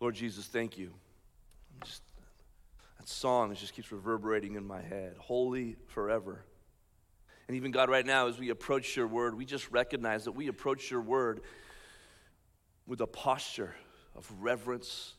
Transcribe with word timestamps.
Lord 0.00 0.14
Jesus, 0.14 0.46
thank 0.46 0.78
you. 0.78 0.92
Just, 1.84 2.02
that 2.98 3.08
song 3.08 3.54
just 3.54 3.74
keeps 3.74 3.90
reverberating 3.90 4.54
in 4.54 4.66
my 4.66 4.80
head. 4.80 5.16
Holy 5.18 5.76
forever. 5.88 6.44
And 7.48 7.56
even 7.56 7.70
God, 7.70 7.88
right 7.88 8.04
now, 8.04 8.28
as 8.28 8.38
we 8.38 8.50
approach 8.50 8.94
your 8.96 9.06
word, 9.06 9.34
we 9.34 9.44
just 9.44 9.70
recognize 9.70 10.24
that 10.24 10.32
we 10.32 10.48
approach 10.48 10.90
your 10.90 11.00
word 11.00 11.40
with 12.86 13.00
a 13.00 13.06
posture 13.06 13.74
of 14.14 14.30
reverence, 14.40 15.14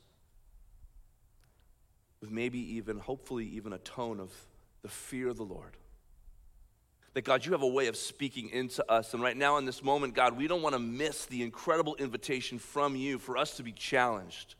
with 2.22 2.30
maybe 2.30 2.76
even, 2.76 3.00
hopefully, 3.00 3.46
even 3.46 3.74
a 3.74 3.80
tone 3.80 4.20
of 4.20 4.32
the 4.82 4.90
fear 4.90 5.28
of 5.28 5.38
the 5.38 5.44
Lord. 5.44 5.76
That 7.16 7.24
God, 7.24 7.46
you 7.46 7.54
have 7.54 7.64
a 7.64 7.68
way 7.68 7.88
of 7.88 7.98
speaking 7.98 8.50
into 8.50 8.90
us. 8.90 9.14
And 9.14 9.24
right 9.24 9.36
now, 9.36 9.58
in 9.58 9.66
this 9.66 9.84
moment, 9.84 10.14
God, 10.14 10.38
we 10.38 10.48
don't 10.48 10.62
want 10.62 10.74
to 10.74 10.80
miss 10.80 11.26
the 11.26 11.42
incredible 11.42 11.96
invitation 11.96 12.60
from 12.60 12.96
you 12.96 13.18
for 13.18 13.38
us 13.38 13.58
to 13.58 13.64
be 13.64 13.72
challenged, 13.72 14.56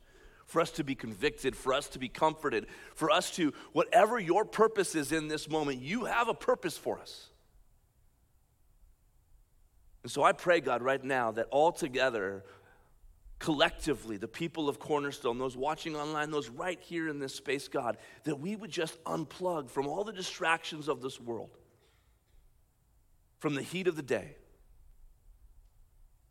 for 0.50 0.60
us 0.62 0.72
to 0.72 0.84
be 0.84 0.96
convicted, 0.96 1.56
for 1.56 1.74
us 1.76 1.88
to 1.90 2.00
be 2.00 2.10
comforted, 2.10 2.66
for 2.96 3.12
us 3.12 3.30
to, 3.36 3.54
whatever 3.72 4.20
your 4.20 4.44
purpose 4.44 4.96
is 4.96 5.12
in 5.12 5.28
this 5.28 5.48
moment, 5.48 5.80
you 5.80 6.06
have 6.06 6.28
a 6.28 6.34
purpose 6.34 6.76
for 6.76 6.98
us. 6.98 7.30
And 10.02 10.12
so 10.12 10.24
I 10.24 10.32
pray, 10.32 10.60
God, 10.60 10.82
right 10.82 11.04
now 11.04 11.32
that 11.34 11.46
all 11.52 11.72
together, 11.72 12.44
collectively, 13.38 14.18
the 14.18 14.28
people 14.28 14.68
of 14.68 14.80
Cornerstone, 14.80 15.38
those 15.38 15.56
watching 15.56 15.96
online, 15.96 16.32
those 16.32 16.50
right 16.50 16.80
here 16.82 17.08
in 17.10 17.20
this 17.20 17.36
space, 17.36 17.68
God, 17.68 17.98
that 18.24 18.40
we 18.40 18.56
would 18.56 18.72
just 18.72 19.02
unplug 19.04 19.70
from 19.70 19.86
all 19.86 20.04
the 20.04 20.12
distractions 20.12 20.88
of 20.88 21.04
this 21.04 21.20
world, 21.20 21.52
from 23.38 23.54
the 23.54 23.62
heat 23.62 23.88
of 23.88 23.96
the 23.96 24.02
day, 24.02 24.36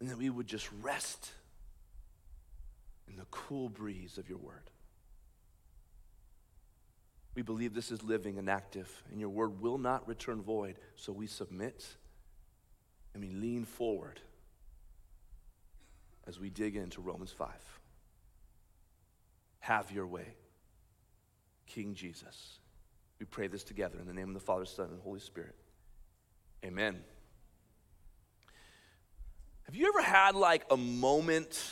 and 0.01 0.11
that 0.11 0.19
we 0.19 0.29
would 0.29 0.49
just 0.49 0.69
rest 0.83 1.31
in 3.09 3.17
the 3.17 3.27
cool 3.31 3.69
breeze 3.69 4.19
of 4.19 4.29
your 4.29 4.39
word. 4.39 4.71
We 7.35 7.43
believe 7.43 7.75
this 7.75 7.93
is 7.93 8.03
living 8.03 8.39
and 8.39 8.51
active, 8.51 8.91
and 9.11 9.21
your 9.21 9.29
word 9.29 9.61
will 9.61 9.79
not 9.79 10.09
return 10.09 10.43
void, 10.43 10.77
so 10.97 11.13
we 11.13 11.27
submit 11.27 11.87
and 13.15 13.23
we 13.23 13.31
lean 13.31 13.65
forward 13.65 14.21
as 16.27 16.39
we 16.39 16.51
dig 16.51 16.77
into 16.77 17.01
Romans 17.01 17.31
5. 17.33 17.49
Have 19.61 19.91
your 19.93 20.07
way, 20.07 20.35
King 21.67 21.95
Jesus. 21.95 22.59
We 23.19 23.27
pray 23.27 23.49
this 23.49 23.65
together 23.65 23.99
in 23.99 24.07
the 24.07 24.13
name 24.13 24.29
of 24.29 24.35
the 24.35 24.41
Father, 24.41 24.65
Son, 24.65 24.89
and 24.91 25.01
Holy 25.01 25.21
Spirit. 25.21 25.55
Amen. 26.65 27.01
Have 29.63 29.75
you 29.75 29.89
ever 29.89 30.03
had 30.03 30.35
like 30.35 30.65
a 30.71 30.77
moment 30.77 31.71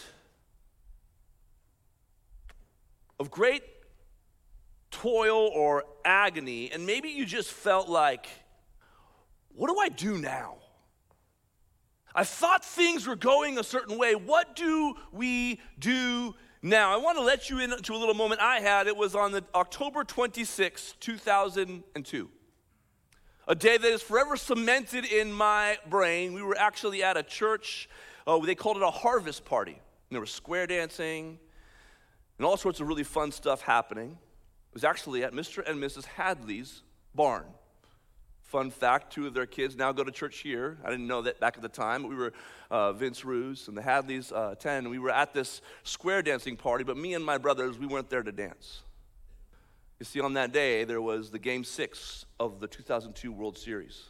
of 3.18 3.30
great 3.30 3.62
toil 4.90 5.50
or 5.54 5.84
agony, 6.04 6.70
and 6.72 6.86
maybe 6.86 7.08
you 7.08 7.26
just 7.26 7.50
felt 7.50 7.88
like, 7.88 8.28
what 9.54 9.68
do 9.68 9.78
I 9.78 9.88
do 9.88 10.18
now? 10.18 10.56
I 12.14 12.24
thought 12.24 12.64
things 12.64 13.06
were 13.06 13.16
going 13.16 13.58
a 13.58 13.64
certain 13.64 13.98
way. 13.98 14.14
What 14.14 14.56
do 14.56 14.94
we 15.12 15.60
do 15.78 16.34
now? 16.62 16.92
I 16.92 16.96
want 16.96 17.18
to 17.18 17.22
let 17.22 17.50
you 17.50 17.58
into 17.58 17.92
a 17.92 17.98
little 17.98 18.14
moment 18.14 18.40
I 18.40 18.60
had. 18.60 18.86
It 18.86 18.96
was 18.96 19.14
on 19.14 19.32
the 19.32 19.44
October 19.54 20.02
26, 20.02 20.94
2002. 20.98 22.30
A 23.48 23.54
day 23.54 23.76
that 23.76 23.86
is 23.86 24.02
forever 24.02 24.36
cemented 24.36 25.04
in 25.04 25.30
my 25.30 25.76
brain. 25.88 26.32
We 26.32 26.42
were 26.42 26.56
actually 26.58 27.02
at 27.02 27.18
a 27.18 27.22
church. 27.22 27.88
Oh, 28.26 28.44
they 28.44 28.54
called 28.54 28.78
it 28.78 28.82
a 28.82 28.90
harvest 28.90 29.44
party. 29.44 29.72
And 29.72 29.80
there 30.10 30.20
was 30.20 30.30
square 30.30 30.66
dancing 30.66 31.38
and 32.38 32.46
all 32.46 32.56
sorts 32.56 32.80
of 32.80 32.88
really 32.88 33.04
fun 33.04 33.32
stuff 33.32 33.62
happening. 33.62 34.10
It 34.10 34.74
was 34.74 34.84
actually 34.84 35.24
at 35.24 35.32
Mr. 35.32 35.68
and 35.68 35.82
Mrs. 35.82 36.04
Hadley's 36.04 36.82
barn. 37.14 37.44
Fun 38.42 38.70
fact 38.70 39.12
two 39.12 39.26
of 39.26 39.34
their 39.34 39.46
kids 39.46 39.74
now 39.74 39.90
go 39.90 40.04
to 40.04 40.12
church 40.12 40.38
here. 40.38 40.78
I 40.84 40.90
didn't 40.90 41.08
know 41.08 41.22
that 41.22 41.40
back 41.40 41.56
at 41.56 41.62
the 41.62 41.68
time. 41.68 42.06
We 42.06 42.14
were 42.14 42.32
uh, 42.70 42.92
Vince 42.92 43.24
Roos 43.24 43.68
and 43.68 43.76
the 43.76 43.82
Hadleys, 43.82 44.32
uh, 44.32 44.54
10, 44.54 44.88
we 44.88 44.98
were 44.98 45.10
at 45.10 45.32
this 45.32 45.60
square 45.82 46.22
dancing 46.22 46.56
party, 46.56 46.84
but 46.84 46.96
me 46.96 47.14
and 47.14 47.24
my 47.24 47.38
brothers, 47.38 47.78
we 47.78 47.86
weren't 47.86 48.10
there 48.10 48.22
to 48.22 48.32
dance. 48.32 48.82
You 49.98 50.04
see, 50.04 50.20
on 50.20 50.34
that 50.34 50.52
day, 50.52 50.84
there 50.84 51.00
was 51.00 51.30
the 51.30 51.38
game 51.38 51.64
six 51.64 52.26
of 52.38 52.60
the 52.60 52.66
2002 52.66 53.32
World 53.32 53.56
Series. 53.56 54.04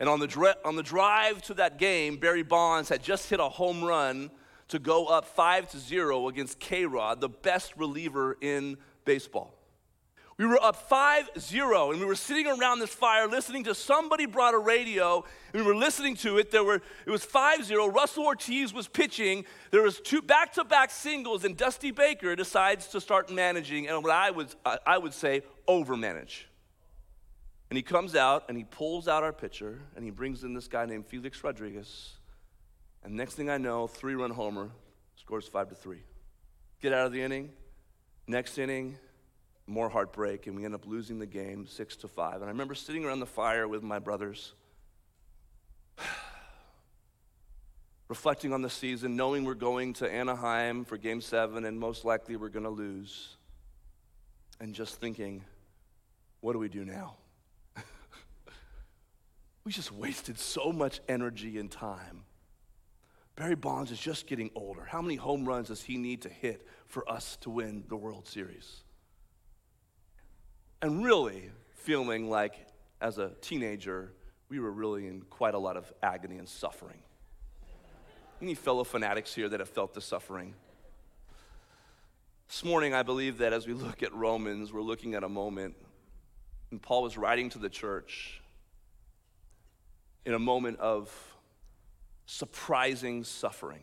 And 0.00 0.08
on 0.08 0.20
the, 0.20 0.56
on 0.64 0.76
the 0.76 0.82
drive 0.82 1.42
to 1.42 1.54
that 1.54 1.78
game, 1.78 2.16
Barry 2.16 2.44
Bonds 2.44 2.88
had 2.88 3.02
just 3.02 3.28
hit 3.28 3.40
a 3.40 3.48
home 3.48 3.82
run 3.82 4.30
to 4.68 4.78
go 4.78 5.06
up 5.06 5.24
5 5.24 5.70
to 5.70 5.78
0 5.78 6.28
against 6.28 6.58
K 6.58 6.84
Rod, 6.86 7.20
the 7.20 7.28
best 7.28 7.76
reliever 7.76 8.36
in 8.40 8.76
baseball. 9.04 9.54
We 10.38 10.46
were 10.46 10.62
up 10.62 10.76
5 10.88 11.30
0, 11.36 11.90
and 11.90 11.98
we 11.98 12.06
were 12.06 12.14
sitting 12.14 12.46
around 12.46 12.78
this 12.78 12.94
fire 12.94 13.26
listening 13.26 13.64
to 13.64 13.74
somebody 13.74 14.24
brought 14.24 14.54
a 14.54 14.58
radio, 14.58 15.24
and 15.52 15.62
we 15.62 15.66
were 15.66 15.74
listening 15.74 16.14
to 16.16 16.38
it. 16.38 16.52
There 16.52 16.62
were, 16.62 16.80
it 17.06 17.10
was 17.10 17.24
5 17.24 17.64
0. 17.64 17.88
Russell 17.88 18.24
Ortiz 18.24 18.72
was 18.72 18.86
pitching. 18.86 19.44
There 19.72 19.82
was 19.82 19.98
two 19.98 20.22
back 20.22 20.52
to 20.52 20.62
back 20.62 20.90
singles, 20.90 21.44
and 21.44 21.56
Dusty 21.56 21.90
Baker 21.90 22.36
decides 22.36 22.86
to 22.88 23.00
start 23.00 23.32
managing, 23.32 23.88
and 23.88 24.04
what 24.04 24.12
I 24.12 24.30
would, 24.30 24.54
I 24.64 24.96
would 24.96 25.12
say, 25.12 25.42
over 25.66 25.96
manage. 25.96 26.48
And 27.70 27.76
he 27.76 27.82
comes 27.82 28.14
out 28.14 28.44
and 28.48 28.56
he 28.56 28.64
pulls 28.64 29.08
out 29.08 29.24
our 29.24 29.32
pitcher, 29.32 29.80
and 29.96 30.04
he 30.04 30.12
brings 30.12 30.44
in 30.44 30.54
this 30.54 30.68
guy 30.68 30.86
named 30.86 31.06
Felix 31.06 31.42
Rodriguez. 31.42 32.17
And 33.04 33.14
next 33.14 33.34
thing 33.34 33.48
I 33.48 33.58
know, 33.58 33.86
three 33.86 34.14
run 34.14 34.30
homer, 34.30 34.70
scores 35.16 35.46
5 35.46 35.70
to 35.70 35.74
3. 35.74 35.98
Get 36.80 36.92
out 36.92 37.06
of 37.06 37.12
the 37.12 37.22
inning. 37.22 37.50
Next 38.26 38.58
inning, 38.58 38.98
more 39.66 39.88
heartbreak, 39.88 40.46
and 40.46 40.54
we 40.54 40.64
end 40.64 40.74
up 40.74 40.86
losing 40.86 41.18
the 41.18 41.26
game 41.26 41.66
six 41.66 41.96
to 41.96 42.08
five. 42.08 42.36
And 42.36 42.44
I 42.44 42.48
remember 42.48 42.74
sitting 42.74 43.04
around 43.04 43.20
the 43.20 43.26
fire 43.26 43.66
with 43.66 43.82
my 43.82 43.98
brothers, 43.98 44.52
reflecting 48.08 48.52
on 48.52 48.60
the 48.62 48.70
season, 48.70 49.16
knowing 49.16 49.44
we're 49.44 49.54
going 49.54 49.94
to 49.94 50.12
Anaheim 50.12 50.84
for 50.84 50.98
game 50.98 51.22
seven, 51.22 51.64
and 51.64 51.80
most 51.80 52.04
likely 52.04 52.36
we're 52.36 52.50
going 52.50 52.64
to 52.64 52.70
lose, 52.70 53.36
and 54.60 54.74
just 54.74 55.00
thinking, 55.00 55.42
what 56.40 56.52
do 56.52 56.58
we 56.58 56.68
do 56.68 56.84
now? 56.84 57.14
we 59.64 59.72
just 59.72 59.90
wasted 59.90 60.38
so 60.38 60.70
much 60.70 61.00
energy 61.08 61.58
and 61.58 61.70
time. 61.70 62.24
Barry 63.38 63.54
Bonds 63.54 63.92
is 63.92 64.00
just 64.00 64.26
getting 64.26 64.50
older. 64.54 64.84
How 64.84 65.00
many 65.00 65.14
home 65.14 65.46
runs 65.46 65.68
does 65.68 65.80
he 65.80 65.96
need 65.96 66.22
to 66.22 66.28
hit 66.28 66.66
for 66.86 67.08
us 67.08 67.36
to 67.42 67.50
win 67.50 67.84
the 67.88 67.96
World 67.96 68.26
Series? 68.26 68.82
and 70.82 71.04
really 71.04 71.50
feeling 71.74 72.30
like, 72.30 72.66
as 73.00 73.18
a 73.18 73.30
teenager, 73.40 74.12
we 74.48 74.60
were 74.60 74.70
really 74.70 75.06
in 75.06 75.22
quite 75.22 75.54
a 75.54 75.58
lot 75.58 75.76
of 75.76 75.92
agony 76.02 76.38
and 76.38 76.48
suffering. 76.48 76.98
Any 78.40 78.54
fellow 78.54 78.84
fanatics 78.84 79.34
here 79.34 79.48
that 79.48 79.60
have 79.60 79.68
felt 79.68 79.94
the 79.94 80.00
suffering? 80.00 80.54
This 82.46 82.64
morning, 82.64 82.94
I 82.94 83.02
believe 83.02 83.38
that 83.38 83.52
as 83.52 83.66
we 83.66 83.74
look 83.74 84.02
at 84.02 84.14
Romans, 84.14 84.72
we're 84.72 84.80
looking 84.80 85.14
at 85.14 85.24
a 85.24 85.28
moment, 85.28 85.74
and 86.70 86.80
Paul 86.80 87.02
was 87.02 87.18
writing 87.18 87.50
to 87.50 87.58
the 87.58 87.68
church 87.68 88.40
in 90.24 90.34
a 90.34 90.38
moment 90.38 90.78
of 90.78 91.10
surprising 92.28 93.24
suffering. 93.24 93.80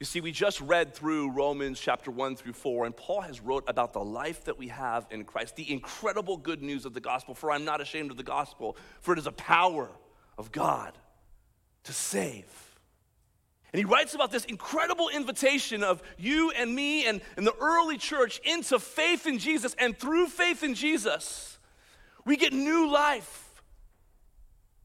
You 0.00 0.04
see, 0.04 0.20
we 0.20 0.32
just 0.32 0.60
read 0.60 0.94
through 0.94 1.30
Romans 1.30 1.78
chapter 1.80 2.10
1 2.10 2.34
through 2.36 2.54
4, 2.54 2.86
and 2.86 2.94
Paul 2.94 3.20
has 3.20 3.40
wrote 3.40 3.64
about 3.68 3.92
the 3.92 4.04
life 4.04 4.44
that 4.44 4.58
we 4.58 4.68
have 4.68 5.06
in 5.12 5.24
Christ, 5.24 5.54
the 5.54 5.72
incredible 5.72 6.36
good 6.36 6.62
news 6.62 6.84
of 6.84 6.92
the 6.92 7.00
gospel. 7.00 7.34
For 7.34 7.52
I'm 7.52 7.64
not 7.64 7.80
ashamed 7.80 8.10
of 8.10 8.16
the 8.16 8.24
gospel, 8.24 8.76
for 9.00 9.14
it 9.14 9.18
is 9.18 9.28
a 9.28 9.32
power 9.32 9.88
of 10.36 10.50
God 10.50 10.92
to 11.84 11.92
save. 11.92 12.74
And 13.72 13.78
he 13.78 13.84
writes 13.84 14.14
about 14.14 14.32
this 14.32 14.44
incredible 14.44 15.08
invitation 15.08 15.84
of 15.84 16.02
you 16.18 16.50
and 16.50 16.74
me 16.74 17.06
and, 17.06 17.20
and 17.36 17.46
the 17.46 17.54
early 17.60 17.96
church 17.96 18.40
into 18.44 18.80
faith 18.80 19.26
in 19.26 19.38
Jesus. 19.38 19.76
And 19.78 19.96
through 19.96 20.26
faith 20.26 20.64
in 20.64 20.74
Jesus, 20.74 21.58
we 22.24 22.36
get 22.36 22.52
new 22.52 22.90
life. 22.90 23.45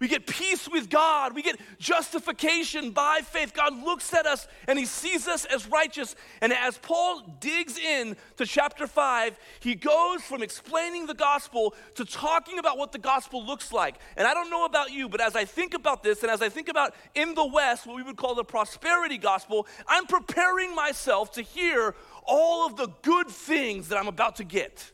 We 0.01 0.07
get 0.07 0.25
peace 0.25 0.67
with 0.67 0.89
God. 0.89 1.35
We 1.35 1.43
get 1.43 1.59
justification 1.77 2.89
by 2.89 3.19
faith. 3.23 3.53
God 3.53 3.83
looks 3.83 4.11
at 4.15 4.25
us 4.25 4.47
and 4.67 4.79
he 4.79 4.85
sees 4.85 5.27
us 5.27 5.45
as 5.45 5.67
righteous. 5.67 6.15
And 6.41 6.51
as 6.51 6.79
Paul 6.79 7.37
digs 7.39 7.77
in 7.77 8.17
to 8.37 8.47
chapter 8.47 8.87
5, 8.87 9.37
he 9.59 9.75
goes 9.75 10.23
from 10.23 10.41
explaining 10.41 11.05
the 11.05 11.13
gospel 11.13 11.75
to 11.93 12.03
talking 12.03 12.57
about 12.57 12.79
what 12.79 12.91
the 12.91 12.97
gospel 12.97 13.45
looks 13.45 13.71
like. 13.71 13.99
And 14.17 14.27
I 14.27 14.33
don't 14.33 14.49
know 14.49 14.65
about 14.65 14.91
you, 14.91 15.07
but 15.07 15.21
as 15.21 15.35
I 15.35 15.45
think 15.45 15.75
about 15.75 16.01
this 16.01 16.23
and 16.23 16.31
as 16.31 16.41
I 16.41 16.49
think 16.49 16.67
about 16.67 16.95
in 17.13 17.35
the 17.35 17.45
West, 17.45 17.85
what 17.85 17.95
we 17.95 18.01
would 18.01 18.17
call 18.17 18.33
the 18.33 18.43
prosperity 18.43 19.19
gospel, 19.19 19.67
I'm 19.87 20.07
preparing 20.07 20.73
myself 20.73 21.31
to 21.33 21.43
hear 21.43 21.93
all 22.23 22.65
of 22.65 22.75
the 22.75 22.87
good 23.03 23.27
things 23.27 23.89
that 23.89 23.99
I'm 23.99 24.07
about 24.07 24.37
to 24.37 24.43
get. 24.43 24.91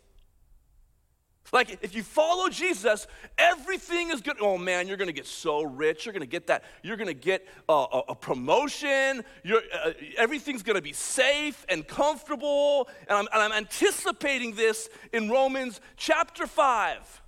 Like 1.54 1.80
if 1.82 1.96
you 1.96 2.04
follow 2.04 2.50
Jesus, 2.50 3.08
everything 3.38 4.10
is 4.12 4.22
good. 4.22 4.38
Oh 4.42 4.58
man, 4.58 4.88
you're 4.88 4.98
gonna 4.98 5.14
get 5.14 5.26
so 5.26 5.64
rich. 5.64 6.06
You're 6.06 6.14
gonna 6.14 6.26
get 6.26 6.48
that. 6.48 6.64
You're 6.84 6.98
gonna 6.98 7.14
get 7.14 7.48
a, 7.70 7.74
a, 7.74 8.04
a 8.10 8.16
promotion. 8.16 9.24
Uh, 9.50 9.92
everything's 10.18 10.62
gonna 10.62 10.82
be 10.82 10.94
safe 10.94 11.66
and 11.70 11.88
comfortable. 11.88 12.90
And 13.08 13.18
I'm, 13.18 13.28
and 13.32 13.42
I'm 13.42 13.52
anticipating 13.54 14.56
this 14.56 14.90
in 15.14 15.30
Romans 15.30 15.80
chapter 15.96 16.48
five. 16.48 17.22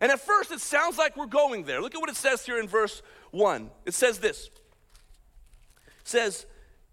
And 0.00 0.10
at 0.10 0.20
first, 0.20 0.50
it 0.50 0.60
sounds 0.60 0.98
like 0.98 1.16
we're 1.16 1.26
going 1.26 1.64
there. 1.64 1.80
Look 1.80 1.94
at 1.94 2.00
what 2.00 2.10
it 2.10 2.16
says 2.16 2.44
here 2.44 2.58
in 2.58 2.66
verse 2.66 3.00
one. 3.30 3.70
It 3.86 3.94
says 3.94 4.18
this. 4.18 4.50
It 6.00 6.08
says, 6.08 6.46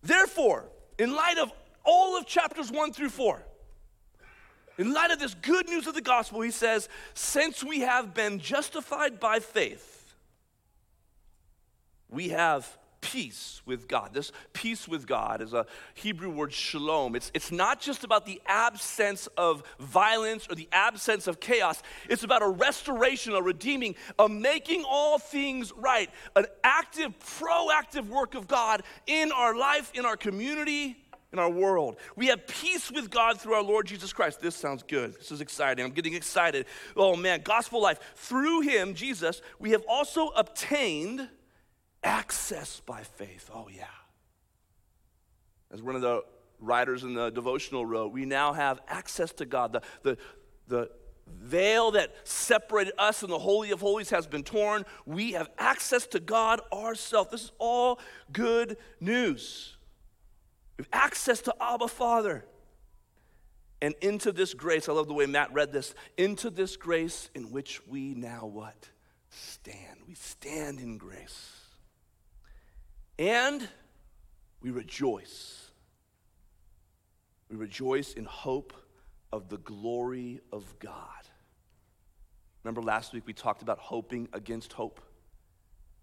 therefore, 0.03 0.65
in 0.97 1.15
light 1.15 1.39
of 1.39 1.51
all 1.83 2.15
of 2.15 2.27
chapters 2.27 2.71
one 2.71 2.94
through 2.94 3.09
four. 3.09 3.44
In 4.77 4.94
light 4.94 5.12
of 5.12 5.19
this 5.19 5.33
good 5.35 5.68
news 5.68 5.88
of 5.88 5.94
the 5.94 6.01
gospel, 6.01 6.41
he 6.41 6.51
says, 6.51 6.89
since 7.13 7.63
we 7.63 7.81
have 7.81 8.13
been 8.13 8.39
justified 8.39 9.19
by 9.19 9.39
faith, 9.39 10.15
we 12.09 12.29
have 12.29 12.77
peace 13.01 13.62
with 13.65 13.88
God. 13.88 14.13
This 14.13 14.31
peace 14.53 14.88
with 14.88 15.07
God 15.07 15.41
is 15.41 15.53
a 15.53 15.65
Hebrew 15.95 16.29
word 16.29 16.53
shalom. 16.53 17.15
It's, 17.15 17.31
it's 17.33 17.51
not 17.51 17.81
just 17.81 18.03
about 18.03 18.25
the 18.25 18.39
absence 18.45 19.27
of 19.38 19.63
violence 19.79 20.47
or 20.50 20.56
the 20.56 20.69
absence 20.71 21.27
of 21.27 21.39
chaos, 21.39 21.81
it's 22.09 22.24
about 22.24 22.44
a 22.44 22.47
restoration, 22.47 23.33
a 23.33 23.41
redeeming, 23.41 23.95
a 24.19 24.29
making 24.29 24.83
all 24.88 25.17
things 25.17 25.74
right, 25.75 26.09
an 26.35 26.45
active, 26.63 27.17
proactive 27.19 28.07
work 28.07 28.35
of 28.35 28.47
God 28.47 28.83
in 29.07 29.31
our 29.31 29.56
life, 29.56 29.91
in 29.95 30.06
our 30.06 30.15
community, 30.15 31.00
in 31.33 31.39
our 31.39 31.50
world. 31.50 31.98
We 32.16 32.28
have 32.28 32.45
peace 32.48 32.92
with 32.92 33.10
God 33.10 33.39
through 33.39 33.54
our 33.54 33.63
Lord 33.63 33.88
Jesus 33.88 34.12
Christ. 34.12 34.42
This 34.42 34.56
sounds 34.56 34.83
good. 34.83 35.16
This 35.16 35.31
is 35.31 35.42
exciting. 35.42 35.86
I'm 35.86 35.92
getting 35.92 36.13
excited. 36.13 36.66
Oh 36.95 37.16
man, 37.16 37.42
gospel 37.44 37.81
life. 37.81 38.00
Through 38.16 38.62
him, 38.62 38.94
Jesus, 38.94 39.42
we 39.60 39.72
have 39.72 39.83
also 39.88 40.28
obtained 40.30 41.30
access 42.04 42.81
by 42.86 43.04
faith. 43.04 43.50
Oh 43.54 43.69
yeah. 43.74 43.86
As 45.72 45.81
one 45.81 45.95
of 45.95 46.01
the 46.01 46.24
writers 46.60 47.04
in 47.04 47.13
the 47.13 47.30
devotional 47.30 47.86
wrote, 47.86 48.12
we 48.12 48.25
now 48.25 48.51
have 48.54 48.81
access 48.88 49.31
to 49.34 49.45
God. 49.45 49.74
The, 49.74 49.81
the, 50.04 50.18
the 50.68 50.92
veil 51.39 51.92
that 51.92 52.13
separated 52.25 52.94
us 52.98 53.24
and 53.24 53.31
the 53.31 53.39
Holy 53.39 53.72
of 53.72 53.80
Holies 53.80 54.10
has 54.10 54.27
been 54.27 54.44
torn. 54.44 54.84
We 55.06 55.31
have 55.31 55.50
access 55.57 56.07
to 56.07 56.19
God 56.19 56.60
ourselves. 56.74 57.31
This 57.31 57.44
is 57.44 57.51
all 57.57 58.00
good 58.34 58.75
news. 59.00 59.77
We 60.77 60.83
have 60.83 61.03
access 61.03 61.41
to 61.41 61.56
Abba 61.62 61.88
Father. 61.88 62.45
And 63.81 63.95
into 64.01 64.31
this 64.31 64.53
grace, 64.53 64.88
I 64.88 64.94
love 64.94 65.07
the 65.07 65.13
way 65.13 65.25
Matt 65.25 65.51
read 65.53 65.71
this, 65.71 65.95
into 66.18 66.50
this 66.50 66.77
grace 66.77 67.29
in 67.33 67.51
which 67.51 67.85
we 67.88 68.13
now 68.13 68.45
what? 68.45 68.89
Stand. 69.29 70.01
We 70.07 70.13
stand 70.13 70.79
in 70.79 70.97
grace. 70.97 71.62
And 73.18 73.68
we 74.62 74.69
rejoice. 74.69 75.71
We 77.50 77.57
rejoice 77.57 78.13
in 78.13 78.25
hope 78.25 78.74
of 79.31 79.50
the 79.50 79.57
glory 79.57 80.41
of 80.51 80.77
God. 80.79 80.95
Remember 82.63 82.81
last 82.81 83.13
week 83.13 83.24
we 83.25 83.33
talked 83.33 83.63
about 83.63 83.79
hoping 83.79 84.29
against 84.33 84.74
hope? 84.74 85.01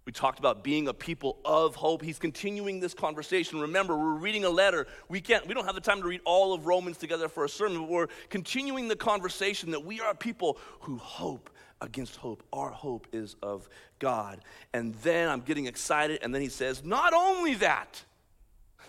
We 0.09 0.13
talked 0.13 0.39
about 0.39 0.65
being 0.65 0.89
a 0.89 0.95
people 0.95 1.39
of 1.45 1.75
hope. 1.75 2.01
He's 2.01 2.19
continuing 2.19 2.81
this 2.81 2.95
conversation. 2.95 3.61
Remember, 3.61 3.95
we're 3.95 4.15
reading 4.15 4.47
a 4.47 4.49
letter. 4.49 4.87
We 5.11 5.21
can't 5.21 5.47
we 5.47 5.53
don't 5.53 5.67
have 5.67 5.75
the 5.75 5.83
time 5.83 6.01
to 6.01 6.09
read 6.09 6.23
all 6.25 6.55
of 6.55 6.65
Romans 6.65 6.97
together 6.97 7.29
for 7.29 7.45
a 7.45 7.49
sermon, 7.49 7.81
but 7.81 7.91
we're 7.91 8.07
continuing 8.31 8.89
the 8.89 8.97
conversation 8.97 9.71
that 9.73 9.85
we 9.85 10.01
are 10.01 10.15
people 10.15 10.57
who 10.81 10.97
hope 10.97 11.51
against 11.83 12.17
hope. 12.17 12.43
Our 12.55 12.71
hope 12.71 13.07
is 13.13 13.37
of 13.43 13.69
God. 13.99 14.41
And 14.73 14.95
then 15.03 15.29
I'm 15.29 15.43
getting 15.43 15.67
excited 15.67 16.21
and 16.23 16.35
then 16.35 16.41
he 16.41 16.49
says, 16.49 16.83
"Not 16.83 17.13
only 17.13 17.57
that, 17.57 18.03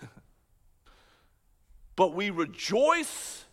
but 1.96 2.14
we 2.14 2.30
rejoice 2.30 3.44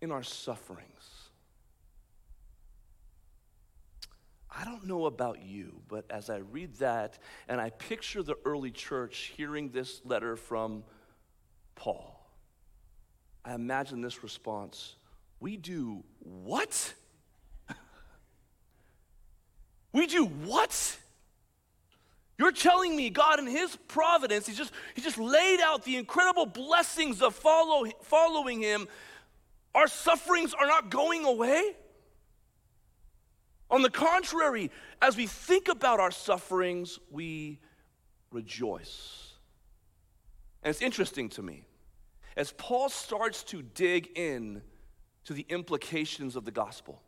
in 0.00 0.12
our 0.12 0.22
suffering." 0.22 0.87
I 4.60 4.64
don't 4.64 4.88
know 4.88 5.06
about 5.06 5.40
you, 5.40 5.80
but 5.86 6.04
as 6.10 6.28
I 6.28 6.38
read 6.38 6.74
that 6.78 7.20
and 7.48 7.60
I 7.60 7.70
picture 7.70 8.24
the 8.24 8.34
early 8.44 8.72
church 8.72 9.32
hearing 9.36 9.68
this 9.68 10.00
letter 10.04 10.34
from 10.34 10.82
Paul, 11.76 12.28
I 13.44 13.54
imagine 13.54 14.00
this 14.00 14.24
response 14.24 14.96
We 15.38 15.56
do 15.56 16.02
what? 16.18 16.92
we 19.92 20.08
do 20.08 20.24
what? 20.24 20.98
You're 22.36 22.50
telling 22.50 22.96
me 22.96 23.10
God 23.10 23.38
in 23.38 23.46
his 23.46 23.76
providence, 23.86 24.48
he 24.48 24.54
just, 24.54 24.72
he 24.96 25.02
just 25.02 25.18
laid 25.18 25.60
out 25.60 25.84
the 25.84 25.96
incredible 25.96 26.46
blessings 26.46 27.22
of 27.22 27.36
follow, 27.36 27.84
following 28.02 28.60
him. 28.60 28.88
Our 29.72 29.86
sufferings 29.86 30.52
are 30.52 30.66
not 30.66 30.90
going 30.90 31.24
away? 31.24 31.76
On 33.70 33.82
the 33.82 33.90
contrary, 33.90 34.70
as 35.02 35.16
we 35.16 35.26
think 35.26 35.68
about 35.68 36.00
our 36.00 36.10
sufferings, 36.10 36.98
we 37.10 37.58
rejoice. 38.30 39.32
And 40.62 40.70
it's 40.70 40.82
interesting 40.82 41.28
to 41.30 41.42
me. 41.42 41.64
As 42.36 42.52
Paul 42.52 42.88
starts 42.88 43.42
to 43.44 43.62
dig 43.62 44.10
in 44.16 44.62
to 45.24 45.34
the 45.34 45.44
implications 45.48 46.36
of 46.36 46.44
the 46.44 46.50
gospel, 46.50 47.02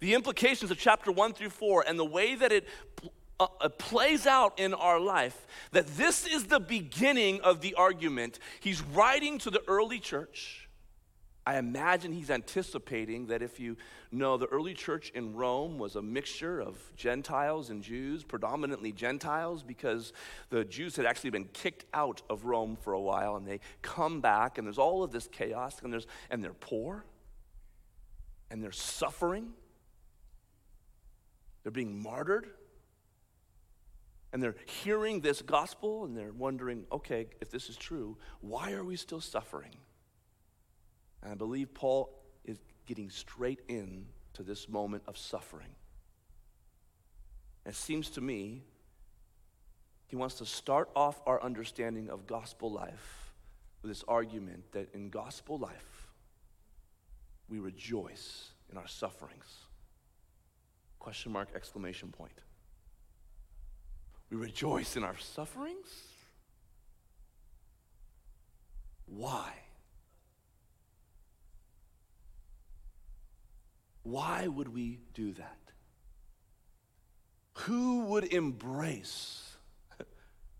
the 0.00 0.14
implications 0.14 0.70
of 0.70 0.78
chapter 0.78 1.12
1 1.12 1.34
through 1.34 1.50
4, 1.50 1.84
and 1.86 1.98
the 1.98 2.04
way 2.04 2.34
that 2.34 2.50
it 2.50 2.66
uh, 3.38 3.46
uh, 3.60 3.68
plays 3.68 4.26
out 4.26 4.58
in 4.58 4.74
our 4.74 4.98
life, 4.98 5.46
that 5.72 5.86
this 5.96 6.26
is 6.26 6.44
the 6.44 6.60
beginning 6.60 7.40
of 7.42 7.60
the 7.60 7.74
argument. 7.74 8.38
He's 8.60 8.80
writing 8.82 9.38
to 9.40 9.50
the 9.50 9.62
early 9.68 9.98
church 9.98 10.69
I 11.50 11.58
imagine 11.58 12.12
he's 12.12 12.30
anticipating 12.30 13.26
that 13.26 13.42
if 13.42 13.58
you 13.58 13.76
know 14.12 14.36
the 14.36 14.46
early 14.46 14.72
church 14.72 15.10
in 15.16 15.34
Rome 15.34 15.78
was 15.78 15.96
a 15.96 16.00
mixture 16.00 16.60
of 16.60 16.76
Gentiles 16.94 17.70
and 17.70 17.82
Jews, 17.82 18.22
predominantly 18.22 18.92
Gentiles, 18.92 19.64
because 19.64 20.12
the 20.50 20.64
Jews 20.64 20.94
had 20.94 21.06
actually 21.06 21.30
been 21.30 21.46
kicked 21.46 21.86
out 21.92 22.22
of 22.30 22.44
Rome 22.44 22.76
for 22.80 22.92
a 22.92 23.00
while 23.00 23.34
and 23.34 23.48
they 23.48 23.58
come 23.82 24.20
back 24.20 24.58
and 24.58 24.64
there's 24.64 24.78
all 24.78 25.02
of 25.02 25.10
this 25.10 25.26
chaos 25.26 25.80
and, 25.82 25.92
there's, 25.92 26.06
and 26.30 26.44
they're 26.44 26.52
poor 26.52 27.04
and 28.48 28.62
they're 28.62 28.70
suffering. 28.70 29.48
They're 31.64 31.72
being 31.72 32.00
martyred. 32.00 32.46
And 34.32 34.40
they're 34.40 34.54
hearing 34.84 35.18
this 35.18 35.42
gospel 35.42 36.04
and 36.04 36.16
they're 36.16 36.30
wondering, 36.30 36.86
okay, 36.92 37.26
if 37.40 37.50
this 37.50 37.68
is 37.68 37.76
true, 37.76 38.18
why 38.40 38.70
are 38.70 38.84
we 38.84 38.94
still 38.94 39.20
suffering? 39.20 39.74
And 41.22 41.32
I 41.32 41.34
believe 41.34 41.72
Paul 41.74 42.10
is 42.44 42.58
getting 42.86 43.10
straight 43.10 43.60
in 43.68 44.06
to 44.34 44.42
this 44.42 44.68
moment 44.68 45.02
of 45.06 45.18
suffering. 45.18 45.74
It 47.66 47.74
seems 47.74 48.10
to 48.10 48.20
me 48.20 48.64
he 50.06 50.16
wants 50.16 50.36
to 50.36 50.46
start 50.46 50.90
off 50.96 51.20
our 51.26 51.42
understanding 51.42 52.10
of 52.10 52.26
gospel 52.26 52.72
life 52.72 53.32
with 53.82 53.90
this 53.90 54.04
argument 54.08 54.64
that 54.72 54.92
in 54.94 55.08
gospel 55.08 55.58
life, 55.58 56.08
we 57.48 57.58
rejoice 57.58 58.48
in 58.70 58.76
our 58.76 58.88
sufferings. 58.88 59.66
Question 60.98 61.32
mark, 61.32 61.48
exclamation 61.54 62.10
point. 62.10 62.32
We 64.30 64.36
rejoice 64.36 64.96
in 64.96 65.04
our 65.04 65.18
sufferings? 65.18 65.88
Why? 69.06 69.52
Why 74.02 74.46
would 74.46 74.68
we 74.72 75.00
do 75.14 75.32
that? 75.34 75.58
Who 77.64 78.06
would 78.06 78.24
embrace 78.32 79.56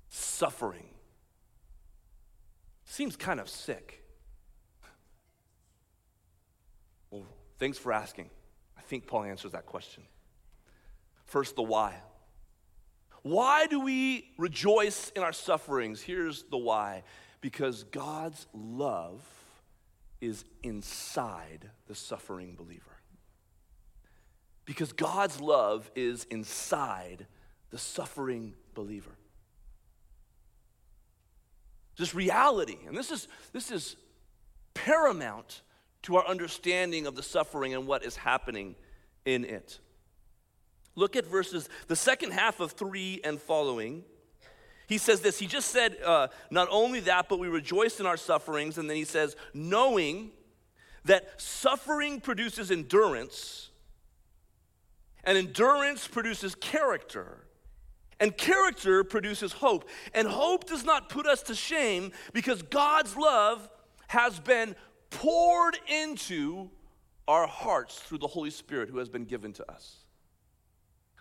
suffering? 0.09 0.89
Seems 2.85 3.17
kind 3.17 3.41
of 3.41 3.49
sick. 3.49 4.05
Well, 7.11 7.25
thanks 7.59 7.79
for 7.79 7.93
asking. 7.93 8.29
I 8.77 8.83
think 8.83 9.07
Paul 9.07 9.25
answers 9.25 9.53
that 9.53 9.67
question. 9.67 10.03
First, 11.25 11.57
the 11.57 11.63
why. 11.63 11.95
Why 13.23 13.67
do 13.67 13.81
we 13.81 14.33
rejoice 14.39 15.11
in 15.15 15.23
our 15.23 15.33
sufferings? 15.33 16.01
Here's 16.03 16.43
the 16.45 16.59
why 16.59 17.03
because 17.41 17.85
God's 17.85 18.47
love 18.53 19.23
is 20.21 20.45
inside 20.63 21.71
the 21.87 21.95
suffering 21.95 22.55
believer. 22.55 23.00
Because 24.71 24.93
God's 24.93 25.41
love 25.41 25.91
is 25.97 26.29
inside 26.31 27.27
the 27.71 27.77
suffering 27.77 28.55
believer. 28.73 29.11
This 31.99 32.15
reality, 32.15 32.77
and 32.87 32.97
this 32.97 33.11
is, 33.11 33.27
this 33.53 33.73
is 33.73 33.97
paramount 34.73 35.62
to 36.03 36.15
our 36.19 36.25
understanding 36.25 37.09
of 37.09 37.17
the 37.17 37.23
suffering 37.25 37.75
and 37.75 37.89
what 37.89 38.05
is 38.05 38.15
happening 38.15 38.77
in 39.25 39.45
it. 39.45 39.81
Look 40.95 41.17
at 41.17 41.27
verses, 41.27 41.69
the 41.89 41.97
second 41.97 42.31
half 42.31 42.61
of 42.61 42.71
3 42.71 43.23
and 43.25 43.41
following. 43.41 44.05
He 44.87 44.99
says 44.99 45.21
this. 45.21 45.37
He 45.37 45.49
just 45.49 45.73
said, 45.73 45.97
uh, 46.07 46.29
not 46.53 46.69
only 46.71 47.00
that, 47.00 47.29
but 47.29 47.41
we 47.41 47.49
rejoice 47.49 47.99
in 47.99 48.07
our 48.07 48.17
sufferings. 48.17 48.79
And 48.79 48.89
then 48.89 48.97
he 48.97 49.05
says, 49.05 49.35
knowing 49.53 50.31
that 51.07 51.41
suffering 51.41 52.21
produces 52.21 52.71
endurance, 52.71 53.70
and 55.25 55.37
endurance 55.37 56.07
produces 56.07 56.55
character. 56.55 57.47
And 58.19 58.37
character 58.37 59.03
produces 59.03 59.53
hope. 59.53 59.89
And 60.15 60.29
hope 60.29 60.69
does 60.69 60.85
not 60.85 61.09
put 61.09 61.27
us 61.27 61.43
to 61.45 61.55
shame 61.55 62.12
because 62.33 62.62
God's 62.62 63.17
love 63.17 63.69
has 64.09 64.39
been 64.39 64.77
poured 65.09 65.79
into 65.89 66.71
our 67.27 67.47
hearts 67.47 67.99
through 67.99 68.19
the 68.19 68.27
Holy 68.27 68.50
Spirit 68.50 68.91
who 68.91 68.99
has 68.99 69.09
been 69.09 69.25
given 69.25 69.53
to 69.55 69.71
us. 69.71 69.97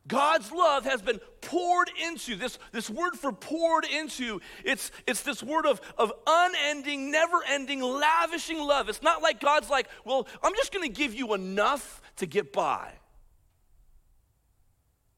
God's 0.07 0.51
love 0.51 0.85
has 0.85 1.01
been 1.01 1.19
poured 1.41 1.91
into. 2.03 2.35
This, 2.35 2.57
this 2.71 2.89
word 2.89 3.13
for 3.13 3.31
poured 3.31 3.85
into, 3.85 4.41
it's, 4.65 4.91
it's 5.05 5.21
this 5.21 5.43
word 5.43 5.67
of, 5.67 5.79
of 5.97 6.11
unending, 6.25 7.11
never 7.11 7.37
ending, 7.47 7.81
lavishing 7.81 8.59
love. 8.59 8.89
It's 8.89 9.03
not 9.03 9.21
like 9.21 9.39
God's 9.39 9.69
like, 9.69 9.87
well, 10.03 10.27
I'm 10.41 10.55
just 10.55 10.73
going 10.73 10.91
to 10.91 10.93
give 10.93 11.13
you 11.13 11.33
enough 11.33 12.01
to 12.17 12.25
get 12.25 12.51
by. 12.51 12.91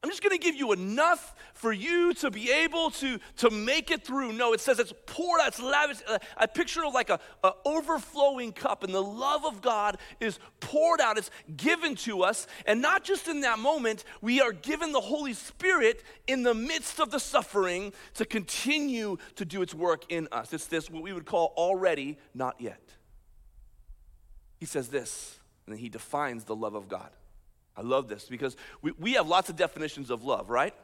I'm 0.02 0.10
just 0.10 0.20
going 0.20 0.36
to 0.36 0.42
give 0.42 0.56
you 0.56 0.72
enough 0.72 1.32
for 1.54 1.72
you 1.72 2.12
to 2.14 2.30
be 2.30 2.50
able 2.50 2.90
to, 2.90 3.20
to 3.36 3.50
make 3.50 3.92
it 3.92 4.04
through. 4.04 4.32
No, 4.32 4.52
it 4.52 4.60
says 4.60 4.80
it's 4.80 4.92
poured 5.06 5.40
out, 5.40 5.48
it's 5.48 5.62
lavish. 5.62 5.98
Uh, 6.08 6.18
I 6.36 6.46
picture 6.46 6.84
of 6.84 6.92
like 6.92 7.08
a, 7.08 7.20
a 7.44 7.52
overflowing 7.64 8.50
cup, 8.52 8.82
and 8.82 8.92
the 8.92 9.02
love 9.02 9.44
of 9.44 9.62
God 9.62 9.98
is 10.18 10.40
poured 10.58 11.00
out. 11.00 11.18
It's 11.18 11.30
given 11.56 11.94
to 11.96 12.24
us, 12.24 12.48
and 12.66 12.82
not 12.82 13.04
just 13.04 13.28
in 13.28 13.42
that 13.42 13.60
moment. 13.60 14.02
We 14.20 14.40
are 14.40 14.52
given 14.52 14.90
the 14.90 15.00
Holy 15.00 15.34
Spirit 15.34 16.02
in 16.26 16.42
the 16.42 16.54
midst 16.54 16.98
of 16.98 17.12
the 17.12 17.20
suffering 17.20 17.92
to 18.14 18.24
continue 18.24 19.18
to 19.36 19.44
do 19.44 19.62
its 19.62 19.72
work 19.72 20.10
in 20.10 20.26
us. 20.32 20.52
It's 20.52 20.66
this 20.66 20.90
what 20.90 21.04
we 21.04 21.12
would 21.12 21.26
call 21.26 21.54
already, 21.56 22.18
not 22.34 22.60
yet. 22.60 22.80
He 24.58 24.66
says 24.66 24.88
this, 24.88 25.38
and 25.64 25.74
then 25.74 25.80
he 25.80 25.88
defines 25.88 26.42
the 26.42 26.56
love 26.56 26.74
of 26.74 26.88
God. 26.88 27.10
I 27.76 27.82
love 27.82 28.08
this 28.08 28.26
because 28.26 28.56
we, 28.82 28.92
we 28.98 29.12
have 29.14 29.26
lots 29.26 29.48
of 29.48 29.56
definitions 29.56 30.10
of 30.10 30.24
love, 30.24 30.50
right? 30.50 30.74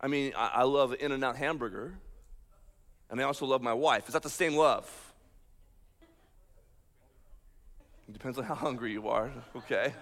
I 0.00 0.08
mean, 0.08 0.32
I, 0.36 0.50
I 0.54 0.62
love 0.64 0.92
an 0.92 0.98
In 1.00 1.12
N 1.12 1.22
Out 1.22 1.36
hamburger, 1.36 1.94
and 3.08 3.20
I 3.20 3.24
also 3.24 3.46
love 3.46 3.62
my 3.62 3.72
wife. 3.72 4.08
Is 4.08 4.14
that 4.14 4.22
the 4.22 4.30
same 4.30 4.56
love? 4.56 4.90
It 8.08 8.12
depends 8.12 8.36
on 8.36 8.44
how 8.44 8.56
hungry 8.56 8.92
you 8.92 9.08
are, 9.08 9.30
okay? 9.56 9.94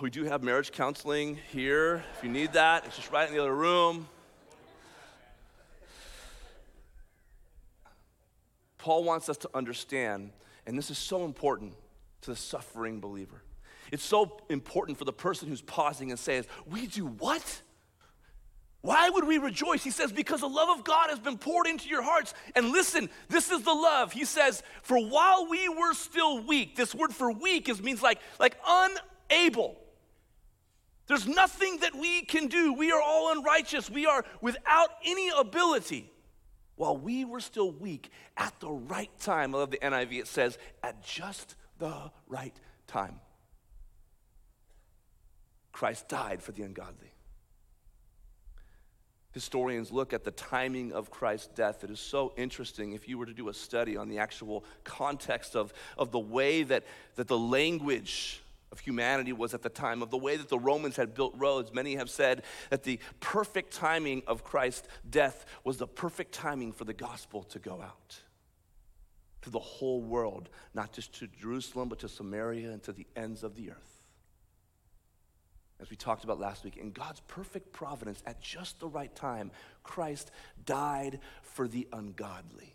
We 0.00 0.08
do 0.08 0.24
have 0.24 0.42
marriage 0.42 0.72
counseling 0.72 1.38
here. 1.50 2.04
If 2.16 2.24
you 2.24 2.30
need 2.30 2.52
that, 2.52 2.86
it's 2.86 2.96
just 2.96 3.10
right 3.10 3.28
in 3.28 3.34
the 3.34 3.40
other 3.40 3.54
room. 3.54 4.08
Paul 8.78 9.04
wants 9.04 9.28
us 9.28 9.36
to 9.38 9.50
understand 9.52 10.30
and 10.66 10.76
this 10.76 10.90
is 10.90 10.98
so 10.98 11.24
important 11.24 11.74
to 12.22 12.30
the 12.30 12.36
suffering 12.36 13.00
believer. 13.00 13.42
It's 13.92 14.04
so 14.04 14.40
important 14.48 14.98
for 14.98 15.04
the 15.04 15.12
person 15.12 15.48
who's 15.48 15.62
pausing 15.62 16.10
and 16.10 16.18
says, 16.18 16.46
We 16.66 16.86
do 16.86 17.06
what? 17.06 17.62
Why 18.82 19.10
would 19.10 19.26
we 19.26 19.36
rejoice? 19.36 19.84
He 19.84 19.90
says, 19.90 20.12
Because 20.12 20.40
the 20.40 20.48
love 20.48 20.78
of 20.78 20.84
God 20.84 21.10
has 21.10 21.18
been 21.18 21.38
poured 21.38 21.66
into 21.66 21.88
your 21.88 22.02
hearts. 22.02 22.34
And 22.54 22.70
listen, 22.70 23.10
this 23.28 23.50
is 23.50 23.62
the 23.62 23.74
love. 23.74 24.12
He 24.12 24.24
says, 24.24 24.62
For 24.82 24.98
while 24.98 25.48
we 25.48 25.68
were 25.68 25.94
still 25.94 26.42
weak, 26.44 26.76
this 26.76 26.94
word 26.94 27.12
for 27.12 27.32
weak 27.32 27.68
is 27.68 27.82
means 27.82 28.02
like, 28.02 28.20
like 28.38 28.56
unable. 28.66 29.76
There's 31.08 31.26
nothing 31.26 31.78
that 31.78 31.96
we 31.96 32.22
can 32.22 32.46
do. 32.46 32.72
We 32.72 32.92
are 32.92 33.02
all 33.02 33.32
unrighteous. 33.32 33.90
We 33.90 34.06
are 34.06 34.24
without 34.40 34.90
any 35.04 35.30
ability 35.36 36.08
while 36.80 36.96
we 36.96 37.26
were 37.26 37.40
still 37.40 37.70
weak 37.70 38.10
at 38.38 38.58
the 38.60 38.70
right 38.70 39.10
time. 39.20 39.54
I 39.54 39.58
love 39.58 39.70
the 39.70 39.76
NIV, 39.76 40.20
it 40.20 40.26
says, 40.26 40.56
at 40.82 41.04
just 41.04 41.54
the 41.78 42.10
right 42.26 42.58
time. 42.86 43.20
Christ 45.72 46.08
died 46.08 46.42
for 46.42 46.52
the 46.52 46.62
ungodly. 46.62 47.12
Historians 49.32 49.92
look 49.92 50.14
at 50.14 50.24
the 50.24 50.30
timing 50.30 50.90
of 50.92 51.10
Christ's 51.10 51.48
death. 51.48 51.84
It 51.84 51.90
is 51.90 52.00
so 52.00 52.32
interesting 52.38 52.94
if 52.94 53.06
you 53.06 53.18
were 53.18 53.26
to 53.26 53.34
do 53.34 53.50
a 53.50 53.54
study 53.54 53.98
on 53.98 54.08
the 54.08 54.16
actual 54.16 54.64
context 54.82 55.56
of, 55.56 55.74
of 55.98 56.12
the 56.12 56.18
way 56.18 56.62
that, 56.62 56.84
that 57.16 57.28
the 57.28 57.38
language 57.38 58.40
of 58.72 58.80
humanity 58.80 59.32
was 59.32 59.52
at 59.52 59.62
the 59.62 59.68
time, 59.68 60.02
of 60.02 60.10
the 60.10 60.18
way 60.18 60.36
that 60.36 60.48
the 60.48 60.58
Romans 60.58 60.96
had 60.96 61.14
built 61.14 61.34
roads. 61.36 61.72
Many 61.72 61.96
have 61.96 62.08
said 62.08 62.42
that 62.70 62.84
the 62.84 63.00
perfect 63.18 63.72
timing 63.72 64.22
of 64.26 64.44
Christ's 64.44 64.86
death 65.08 65.44
was 65.64 65.76
the 65.76 65.88
perfect 65.88 66.32
timing 66.32 66.72
for 66.72 66.84
the 66.84 66.94
gospel 66.94 67.42
to 67.44 67.58
go 67.58 67.82
out 67.82 68.20
to 69.42 69.50
the 69.50 69.58
whole 69.58 70.02
world, 70.02 70.50
not 70.74 70.92
just 70.92 71.14
to 71.14 71.26
Jerusalem, 71.26 71.88
but 71.88 71.98
to 72.00 72.08
Samaria 72.08 72.70
and 72.70 72.82
to 72.82 72.92
the 72.92 73.06
ends 73.16 73.42
of 73.42 73.54
the 73.56 73.70
earth. 73.70 74.02
As 75.80 75.88
we 75.88 75.96
talked 75.96 76.24
about 76.24 76.38
last 76.38 76.62
week, 76.62 76.76
in 76.76 76.90
God's 76.90 77.20
perfect 77.20 77.72
providence, 77.72 78.22
at 78.26 78.42
just 78.42 78.78
the 78.80 78.86
right 78.86 79.14
time, 79.16 79.50
Christ 79.82 80.30
died 80.66 81.20
for 81.40 81.66
the 81.66 81.88
ungodly. 81.90 82.74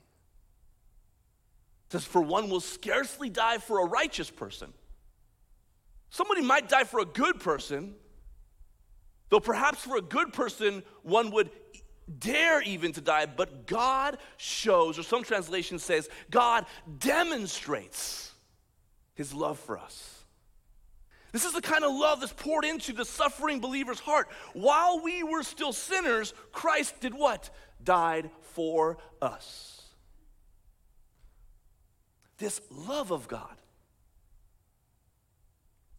It 1.85 1.91
says, 1.91 2.03
For 2.03 2.21
one 2.21 2.49
will 2.49 2.61
scarcely 2.61 3.29
die 3.29 3.59
for 3.59 3.79
a 3.79 3.85
righteous 3.85 4.31
person 4.31 4.73
Somebody 6.15 6.43
might 6.43 6.69
die 6.69 6.85
for 6.85 7.01
a 7.01 7.05
good 7.05 7.41
person, 7.41 7.93
though 9.27 9.41
perhaps 9.41 9.79
for 9.79 9.97
a 9.97 10.01
good 10.01 10.31
person, 10.31 10.81
one 11.03 11.29
would 11.31 11.49
dare 12.19 12.61
even 12.61 12.93
to 12.93 13.01
die, 13.01 13.25
but 13.25 13.67
God 13.67 14.17
shows, 14.37 14.97
or 14.97 15.03
some 15.03 15.23
translation 15.23 15.77
says, 15.77 16.07
God 16.31 16.67
demonstrates 16.99 18.31
his 19.13 19.33
love 19.33 19.59
for 19.59 19.77
us. 19.77 20.23
This 21.33 21.43
is 21.43 21.51
the 21.51 21.61
kind 21.61 21.83
of 21.83 21.91
love 21.93 22.21
that's 22.21 22.31
poured 22.31 22.63
into 22.63 22.93
the 22.93 23.03
suffering 23.03 23.59
believer's 23.59 23.99
heart. 23.99 24.29
While 24.53 25.01
we 25.03 25.21
were 25.21 25.43
still 25.43 25.73
sinners, 25.73 26.33
Christ 26.53 27.01
did 27.01 27.13
what? 27.13 27.49
Died 27.83 28.29
for 28.53 28.99
us. 29.21 29.81
This 32.37 32.61
love 32.71 33.11
of 33.11 33.27
God 33.27 33.57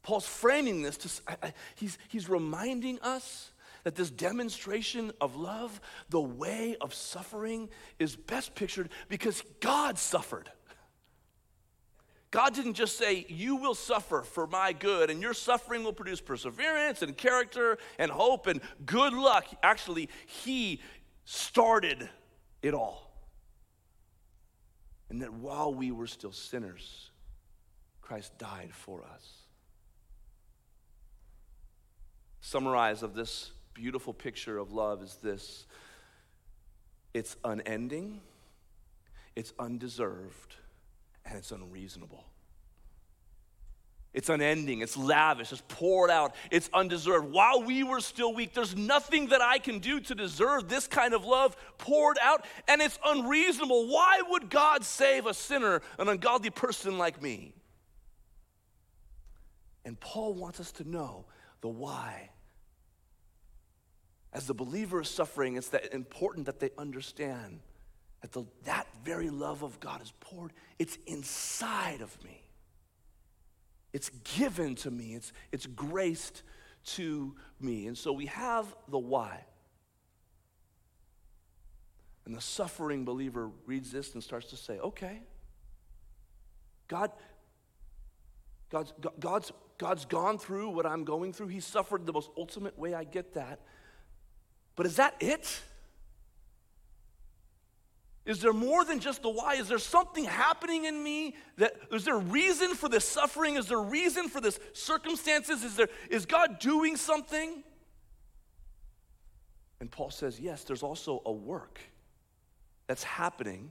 Paul's 0.07 0.25
framing 0.25 0.83
this 0.83 0.97
to, 0.99 1.53
he's, 1.75 1.99
he's 2.07 2.29
reminding 2.29 3.01
us 3.01 3.51
that 3.83 3.97
this 3.97 4.09
demonstration 4.09 5.11
of 5.21 5.35
love, 5.35 5.81
the 6.11 6.21
way 6.21 6.77
of 6.81 6.95
suffering, 6.95 7.69
is 7.99 8.15
best 8.15 8.55
pictured 8.55 8.89
because 9.09 9.43
God 9.59 9.99
suffered. 9.99 10.49
God 12.31 12.55
didn't 12.55 12.75
just 12.75 12.97
say, 12.97 13.27
You 13.29 13.57
will 13.57 13.75
suffer 13.75 14.23
for 14.23 14.47
my 14.47 14.73
good, 14.73 15.11
and 15.11 15.21
your 15.21 15.35
suffering 15.35 15.83
will 15.83 15.93
produce 15.93 16.21
perseverance 16.21 17.03
and 17.03 17.17
character 17.17 17.77
and 17.99 18.09
hope 18.09 18.47
and 18.47 18.61
good 18.85 19.13
luck. 19.13 19.45
Actually, 19.65 20.09
He 20.27 20.81
started 21.25 22.09
it 22.63 22.75
all. 22.75 23.11
And 25.11 25.23
that 25.23 25.33
while 25.33 25.75
we 25.75 25.91
were 25.91 26.07
still 26.07 26.31
sinners, 26.31 27.11
Christ 28.03 28.39
died 28.39 28.71
for 28.73 29.03
us 29.03 29.46
summarize 32.47 33.03
of 33.03 33.13
this 33.13 33.51
beautiful 33.75 34.15
picture 34.15 34.57
of 34.57 34.73
love 34.73 35.03
is 35.03 35.19
this 35.21 35.67
it's 37.13 37.37
unending, 37.45 38.21
it's 39.35 39.53
undeserved, 39.59 40.55
and 41.25 41.37
it's 41.37 41.51
unreasonable. 41.51 42.25
It's 44.15 44.29
unending, 44.29 44.81
it's 44.81 44.97
lavish, 44.97 45.51
it's 45.51 45.63
poured 45.67 46.09
out, 46.09 46.37
it's 46.53 46.71
undeserved. 46.73 47.33
While 47.33 47.65
we 47.65 47.83
were 47.83 48.01
still 48.01 48.33
weak, 48.33 48.55
there's 48.55 48.77
nothing 48.77 49.27
that 49.29 49.43
I 49.43 49.59
can 49.59 49.81
do 49.81 49.99
to 50.01 50.15
deserve 50.15 50.69
this 50.69 50.87
kind 50.87 51.15
of 51.15 51.25
love 51.25 51.57
poured 51.79 52.17
out, 52.23 52.47
and 52.69 52.81
it's 52.81 52.99
unreasonable. 53.05 53.89
Why 53.89 54.23
would 54.29 54.51
God 54.51 54.85
save 54.85 55.27
a 55.27 55.35
sinner, 55.35 55.83
an 55.99 56.09
ungodly 56.09 56.51
person 56.51 56.97
like 56.97 57.21
me? 57.21 57.55
And 59.85 59.99
Paul 59.99 60.35
wants 60.35 60.61
us 60.61 60.71
to 60.73 60.89
know 60.89 61.25
the 61.61 61.69
why 61.69 62.31
as 64.37 64.47
the 64.47 64.55
believer 64.55 65.01
is 65.01 65.09
suffering, 65.09 65.57
it's 65.57 65.71
that 65.71 65.95
important 65.95 66.45
that 66.45 66.61
they 66.61 66.69
understand 66.77 67.61
that 68.21 68.33
the, 68.33 68.45
that 68.65 68.87
very 69.03 69.31
love 69.31 69.63
of 69.63 69.81
God 69.81 70.03
is 70.03 70.13
poured. 70.21 70.53
It's 70.79 70.99
inside 71.07 72.03
of 72.03 72.23
me. 72.23 72.43
It's 73.95 74.11
given 74.37 74.75
to 74.77 74.91
me. 74.91 75.15
It's, 75.15 75.33
it's 75.53 75.65
graced 75.65 76.43
to 76.85 77.35
me. 77.61 77.87
And 77.87 77.97
so 77.97 78.13
we 78.13 78.27
have 78.27 78.67
the 78.89 78.99
why. 78.99 79.43
And 82.27 82.37
the 82.37 82.43
suffering 82.43 83.07
believer 83.07 83.51
reads 83.65 83.91
this 83.91 84.13
and 84.13 84.23
starts 84.23 84.51
to 84.51 84.57
say, 84.57 84.79
okay, 84.81 85.23
God, 86.89 87.11
God's, 88.69 88.93
God's, 89.19 89.53
God's 89.79 90.05
gone 90.05 90.37
through 90.37 90.69
what 90.69 90.85
I'm 90.85 91.05
going 91.05 91.33
through. 91.33 91.49
He 91.49 91.61
suffered 91.61 92.05
the 92.05 92.13
most 92.13 92.29
ultimate 92.37 92.79
way. 92.79 92.93
I 92.93 93.05
get 93.05 93.33
that. 93.33 93.61
But 94.77 94.87
is 94.87 94.97
that 94.97 95.15
it? 95.21 95.63
Is 98.27 98.41
there 98.41 98.53
more 98.53 98.85
than 98.85 98.99
just 98.99 99.23
the 99.23 99.31
why? 99.31 99.55
Is 99.55 99.69
there 99.69 99.79
something 99.79 100.25
happening 100.25 100.85
in 100.85 101.03
me 101.03 101.37
that 101.59 101.77
is 101.93 102.05
there 102.05 102.19
reason 102.19 102.75
for 102.75 102.89
this 102.89 103.09
suffering? 103.09 103.57
Is 103.57 103.69
there 103.69 103.81
reason 103.81 104.29
for 104.29 104.41
this 104.41 104.59
circumstances? 104.73 105.63
Is 105.63 105.77
there 105.77 105.89
is 106.11 106.27
God 106.27 106.59
doing 106.59 106.97
something? 106.97 107.63
And 109.81 109.91
Paul 109.91 110.11
says, 110.11 110.41
yes, 110.41 110.65
there's 110.65 110.83
also 110.83 111.23
a 111.25 111.33
work 111.33 111.79
that's 112.87 113.05
happening. 113.05 113.71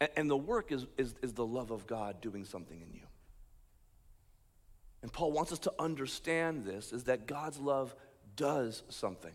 And, 0.00 0.10
and 0.16 0.30
the 0.30 0.36
work 0.36 0.70
is, 0.70 0.86
is, 0.96 1.14
is 1.22 1.32
the 1.32 1.46
love 1.46 1.70
of 1.70 1.86
God 1.86 2.20
doing 2.20 2.44
something 2.44 2.80
in 2.80 2.92
you. 2.92 3.06
And 5.02 5.12
Paul 5.12 5.32
wants 5.32 5.50
us 5.50 5.58
to 5.60 5.72
understand 5.78 6.64
this 6.64 6.92
is 6.92 7.04
that 7.04 7.26
God's 7.26 7.58
love 7.58 7.94
does 8.36 8.82
something. 8.88 9.32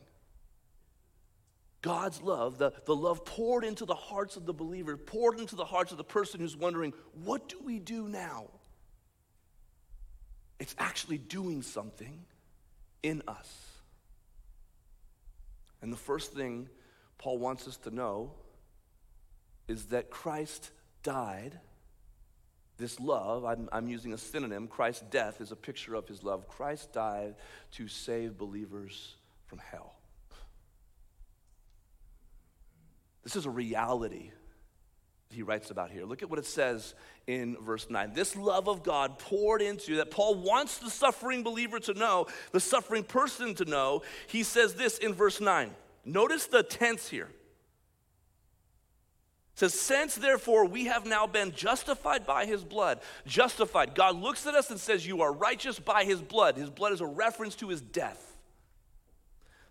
God's 1.86 2.20
love, 2.24 2.58
the, 2.58 2.74
the 2.86 2.96
love 2.96 3.26
poured 3.26 3.64
into 3.64 3.86
the 3.86 3.94
hearts 3.94 4.38
of 4.38 4.48
the 4.48 4.54
believer, 4.54 4.98
poured 4.98 5.40
into 5.40 5.56
the 5.56 5.66
hearts 5.66 5.92
of 5.92 6.00
the 6.00 6.04
person 6.04 6.40
who's 6.40 6.58
wondering, 6.58 6.94
what 7.24 7.48
do 7.48 7.60
we 7.64 7.78
do 7.78 8.08
now? 8.08 8.48
It's 10.60 10.74
actually 10.80 11.20
doing 11.20 11.62
something 11.62 12.26
in 13.04 13.22
us. 13.28 13.54
And 15.84 15.94
the 15.94 15.98
first 15.98 16.34
thing 16.34 16.70
Paul 17.20 17.38
wants 17.38 17.68
us 17.68 17.78
to 17.78 17.92
know 17.92 18.32
is 19.68 19.86
that 19.88 20.10
Christ 20.10 20.72
died. 21.04 21.60
This 22.78 23.00
love, 23.00 23.46
I'm, 23.46 23.70
I'm 23.72 23.88
using 23.88 24.12
a 24.12 24.18
synonym, 24.18 24.68
Christ's 24.68 25.04
death 25.12 25.40
is 25.40 25.52
a 25.52 25.56
picture 25.56 25.94
of 25.94 26.08
his 26.08 26.24
love. 26.24 26.48
Christ 26.48 26.94
died 26.94 27.36
to 27.74 27.88
save 27.88 28.40
believers 28.40 29.14
from 29.46 29.60
hell. 29.60 29.95
This 33.26 33.36
is 33.36 33.46
a 33.46 33.50
reality 33.50 34.32
he 35.36 35.44
writes 35.44 35.70
about 35.70 35.92
here. 35.92 36.06
Look 36.06 36.24
at 36.24 36.30
what 36.30 36.40
it 36.40 36.46
says 36.46 36.96
in 37.28 37.58
verse 37.62 37.90
9. 37.90 38.14
This 38.14 38.36
love 38.36 38.70
of 38.70 38.84
God 38.84 39.20
poured 39.20 39.62
into 39.62 39.98
that 39.98 40.12
Paul 40.12 40.36
wants 40.36 40.78
the 40.78 40.90
suffering 40.90 41.44
believer 41.44 41.80
to 41.82 41.94
know, 41.94 42.28
the 42.52 42.60
suffering 42.60 43.04
person 43.04 43.54
to 43.56 43.66
know. 43.66 44.02
He 44.28 44.44
says 44.44 44.76
this 44.76 44.98
in 44.98 45.14
verse 45.14 45.42
9. 45.42 45.72
Notice 46.06 46.48
the 46.48 46.64
tense 46.64 47.10
here. 47.10 47.30
It 49.54 49.60
says, 49.60 49.74
Since 49.74 50.16
therefore 50.16 50.66
we 50.66 50.86
have 50.86 51.06
now 51.06 51.28
been 51.28 51.52
justified 51.52 52.26
by 52.26 52.46
his 52.46 52.64
blood, 52.64 53.02
justified. 53.26 53.96
God 53.96 54.16
looks 54.16 54.46
at 54.48 54.56
us 54.56 54.70
and 54.70 54.80
says, 54.80 55.06
You 55.06 55.22
are 55.22 55.34
righteous 55.34 55.80
by 55.80 56.06
his 56.06 56.22
blood. 56.22 56.56
His 56.56 56.70
blood 56.70 56.94
is 56.94 57.02
a 57.02 57.08
reference 57.08 57.56
to 57.56 57.70
his 57.70 57.82
death. 57.82 58.38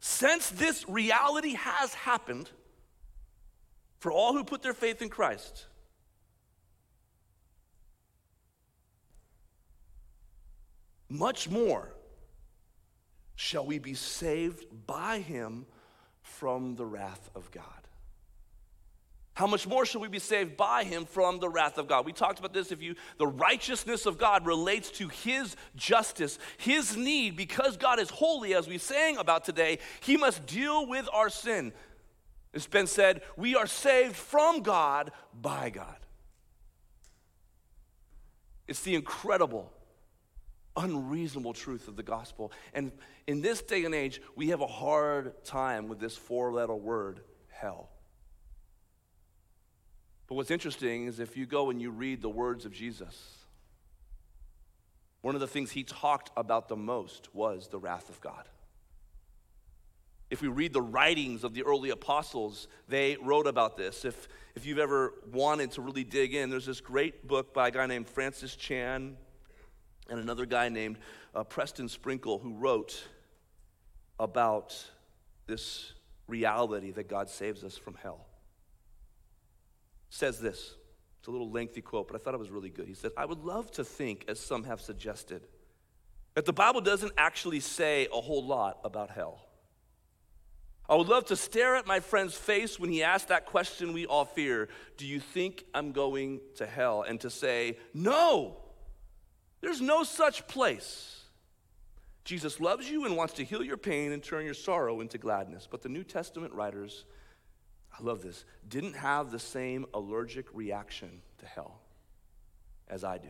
Since 0.01 0.51
this 0.51 0.87
reality 0.89 1.55
has 1.55 1.95
happened, 1.95 2.51
for 4.05 4.13
all 4.13 4.35
who 4.35 4.45
put 4.45 4.61
their 4.61 4.75
faith 4.75 5.01
in 5.01 5.09
Christ. 5.09 5.65
Much 11.09 11.49
more 11.49 11.91
shall 13.35 13.65
we 13.65 13.79
be 13.79 13.95
saved 13.95 14.67
by 14.87 15.21
him 15.21 15.65
from 16.21 16.75
the 16.75 16.85
wrath 16.85 17.31
of 17.35 17.51
God. 17.51 17.65
How 19.33 19.47
much 19.47 19.67
more 19.67 19.87
shall 19.87 20.03
we 20.03 20.09
be 20.09 20.19
saved 20.19 20.55
by 20.59 20.85
him 20.85 21.07
from 21.07 21.39
the 21.39 21.49
wrath 21.49 21.79
of 21.79 21.89
God? 21.89 22.05
We 22.05 22.13
talked 22.13 22.39
about 22.39 22.53
this. 22.53 22.73
If 22.73 22.83
you, 22.83 22.97
the 23.17 23.27
righteousness 23.27 24.05
of 24.05 24.19
God 24.19 24.45
relates 24.45 24.91
to 24.99 25.09
his 25.09 25.57
justice, 25.77 26.39
his 26.59 26.95
need, 26.95 27.37
because 27.39 27.79
God 27.79 27.99
is 27.99 28.11
holy, 28.11 28.53
as 28.55 28.69
we 28.69 28.77
sang 28.77 29.17
about 29.17 29.47
today, 29.47 29.79
he 30.03 30.19
must 30.19 30.45
deal 30.45 30.87
with 30.87 31.09
our 31.11 31.31
sin. 31.31 31.73
It's 32.55 32.69
been 32.69 32.87
said, 32.87 33.23
we 33.37 33.57
are 33.57 33.67
saved 33.67 34.15
from 34.15 34.63
God 34.63 35.11
by 35.39 35.71
God. 35.71 35.97
It's 38.69 38.81
the 38.83 38.95
incredible, 38.95 39.73
unreasonable 40.77 41.53
truth 41.53 41.89
of 41.89 41.97
the 41.97 42.05
gospel. 42.05 42.53
And 42.73 42.93
in 43.27 43.43
this 43.43 43.61
day 43.61 43.85
and 43.85 43.95
age, 43.95 44.23
we 44.37 44.49
have 44.51 44.61
a 44.61 44.69
hard 44.69 45.45
time 45.45 45.89
with 45.89 45.99
this 45.99 46.17
four 46.17 46.53
letter 46.53 46.75
word, 46.75 47.21
hell. 47.51 47.91
But 50.29 50.37
what's 50.37 50.53
interesting 50.53 51.07
is 51.07 51.19
if 51.19 51.37
you 51.37 51.47
go 51.47 51.71
and 51.71 51.83
you 51.83 51.91
read 51.91 52.23
the 52.23 52.31
words 52.31 52.65
of 52.65 52.73
Jesus, 52.73 53.37
one 55.23 55.35
of 55.35 55.41
the 55.41 55.49
things 55.49 55.73
he 55.73 55.83
talked 55.83 56.31
about 56.37 56.69
the 56.69 56.77
most 56.77 57.35
was 57.35 57.67
the 57.69 57.79
wrath 57.79 58.09
of 58.09 58.21
God. 58.21 58.45
If 60.31 60.43
we 60.43 60.49
read 60.49 60.73
the 60.73 60.83
writings 60.83 61.45
of 61.45 61.55
the 61.55 61.63
early 61.63 61.91
apostles, 61.91 62.67
they 62.89 63.17
wrote 63.23 63.47
about 63.47 63.77
this. 63.77 64.05
If, 64.05 64.29
if 64.55 64.67
you've 64.67 64.79
ever 64.79 65.15
wanted 65.33 65.73
to 65.73 65.83
really 65.83 66.05
dig 66.05 66.35
in, 66.35 66.51
there's 66.51 66.67
this 66.67 66.81
great 66.81 67.29
book 67.29 67.53
by 67.55 67.69
a 67.69 67.71
guy 67.71 67.87
named 67.87 68.09
Francis 68.09 68.57
Chan 68.57 69.17
and 70.09 70.21
another 70.21 70.47
guy 70.47 70.69
named 70.69 70.99
uh, 71.35 71.45
Preston 71.45 71.89
Sprinkle 71.89 72.39
who 72.39 72.55
wrote 72.55 73.05
about 74.19 74.77
this 75.47 75.93
reality 76.27 76.91
that 76.93 77.09
God 77.09 77.29
saves 77.29 77.65
us 77.65 77.77
from 77.77 77.95
hell. 77.95 78.27
Says 80.09 80.41
this. 80.41 80.75
It's 81.19 81.29
a 81.29 81.31
little 81.31 81.51
lengthy 81.51 81.81
quote, 81.81 82.09
but 82.09 82.21
I 82.21 82.23
thought 82.23 82.35
it 82.35 82.41
was 82.41 82.51
really 82.51 82.71
good. 82.71 82.87
He 82.87 82.95
said, 82.95 83.11
I 83.17 83.25
would 83.25 83.45
love 83.45 83.71
to 83.73 83.85
think, 83.85 84.27
as 84.29 84.39
some 84.39 84.65
have 84.65 84.81
suggested, 84.81 85.47
that 86.35 86.45
the 86.45 86.53
Bible 86.53 86.81
doesn't 86.81 87.13
actually 87.17 87.61
say 87.61 88.09
a 88.13 88.21
whole 88.21 88.45
lot 88.45 88.79
about 88.85 89.11
hell. 89.11 89.41
I 90.89 90.97
would 90.97 91.09
love 91.09 91.25
to 91.27 91.37
stare 91.37 91.77
at 91.77 91.87
my 91.87 92.01
friend's 92.01 92.35
face 92.35 92.79
when 92.79 92.91
he 92.91 93.03
asked 93.03 93.29
that 93.29 93.47
question 93.47 93.93
we 93.93 94.07
all 94.07 94.25
fear 94.25 94.69
Do 94.97 95.07
you 95.07 95.19
think 95.19 95.65
I'm 95.75 95.93
going 95.93 96.41
to 96.57 96.67
hell? 96.67 97.03
And 97.03 97.21
to 97.23 97.31
say, 97.31 97.79
No, 97.95 98.57
there's 99.61 99.81
no 99.81 100.03
such 100.03 100.47
place. 100.47 101.23
Jesus 102.25 102.59
loves 102.59 102.91
you 102.91 103.05
and 103.05 103.17
wants 103.17 103.35
to 103.35 103.45
heal 103.45 103.63
your 103.63 103.77
pain 103.77 104.13
and 104.13 104.23
turn 104.23 104.45
your 104.45 104.55
sorrow 104.55 105.01
into 105.01 105.19
gladness. 105.19 105.69
But 105.71 105.83
the 105.83 105.91
New 105.91 106.05
Testament 106.05 106.55
writers, 106.55 107.05
I 107.99 108.03
love 108.03 108.23
this, 108.23 108.45
didn't 108.67 108.95
have 108.95 109.31
the 109.31 109.39
same 109.39 109.85
allergic 109.93 110.47
reaction 110.55 111.21
to 111.39 111.47
hell 111.47 111.81
as 112.89 113.05
I 113.05 113.19
do. 113.19 113.29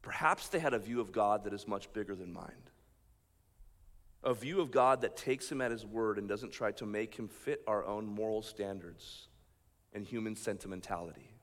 Perhaps 0.00 0.48
they 0.48 0.58
had 0.58 0.74
a 0.74 0.80
view 0.80 1.00
of 1.00 1.12
God 1.12 1.44
that 1.44 1.52
is 1.52 1.68
much 1.68 1.92
bigger 1.92 2.16
than 2.16 2.32
mine 2.32 2.50
a 4.24 4.34
view 4.34 4.60
of 4.60 4.70
God 4.70 5.00
that 5.00 5.16
takes 5.16 5.50
him 5.50 5.60
at 5.60 5.70
his 5.70 5.84
word 5.84 6.18
and 6.18 6.28
doesn't 6.28 6.52
try 6.52 6.72
to 6.72 6.86
make 6.86 7.14
him 7.14 7.28
fit 7.28 7.62
our 7.66 7.84
own 7.84 8.06
moral 8.06 8.42
standards 8.42 9.28
and 9.92 10.04
human 10.04 10.36
sentimentality. 10.36 11.34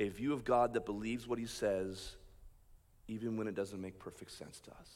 A 0.00 0.08
view 0.08 0.32
of 0.32 0.44
God 0.44 0.74
that 0.74 0.86
believes 0.86 1.26
what 1.26 1.38
he 1.38 1.46
says 1.46 2.16
even 3.08 3.36
when 3.36 3.48
it 3.48 3.54
doesn't 3.54 3.80
make 3.80 3.98
perfect 3.98 4.30
sense 4.30 4.60
to 4.60 4.70
us. 4.70 4.88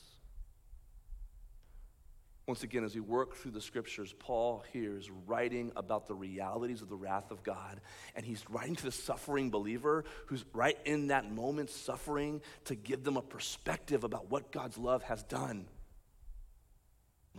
Once 2.47 2.63
again, 2.63 2.85
as 2.85 2.95
we 2.95 3.01
work 3.01 3.35
through 3.35 3.51
the 3.51 3.61
scriptures, 3.61 4.15
Paul 4.21 4.63
here 4.73 4.97
is 4.97 5.11
writing 5.27 5.73
about 5.75 6.07
the 6.07 6.15
realities 6.15 6.81
of 6.81 6.89
the 6.89 6.95
wrath 6.95 7.33
of 7.33 7.43
God, 7.43 7.81
and 8.15 8.25
he's 8.25 8.49
writing 8.49 8.77
to 8.77 8.85
the 8.85 8.93
suffering 8.93 9.51
believer 9.51 10.05
who's 10.27 10.45
right 10.53 10.79
in 10.85 11.09
that 11.09 11.29
moment 11.29 11.71
suffering 11.71 12.41
to 12.67 12.77
give 12.77 13.03
them 13.03 13.17
a 13.17 13.23
perspective 13.23 14.05
about 14.05 14.31
what 14.31 14.53
God's 14.53 14.79
love 14.79 15.03
has 15.03 15.25
done. 15.25 15.67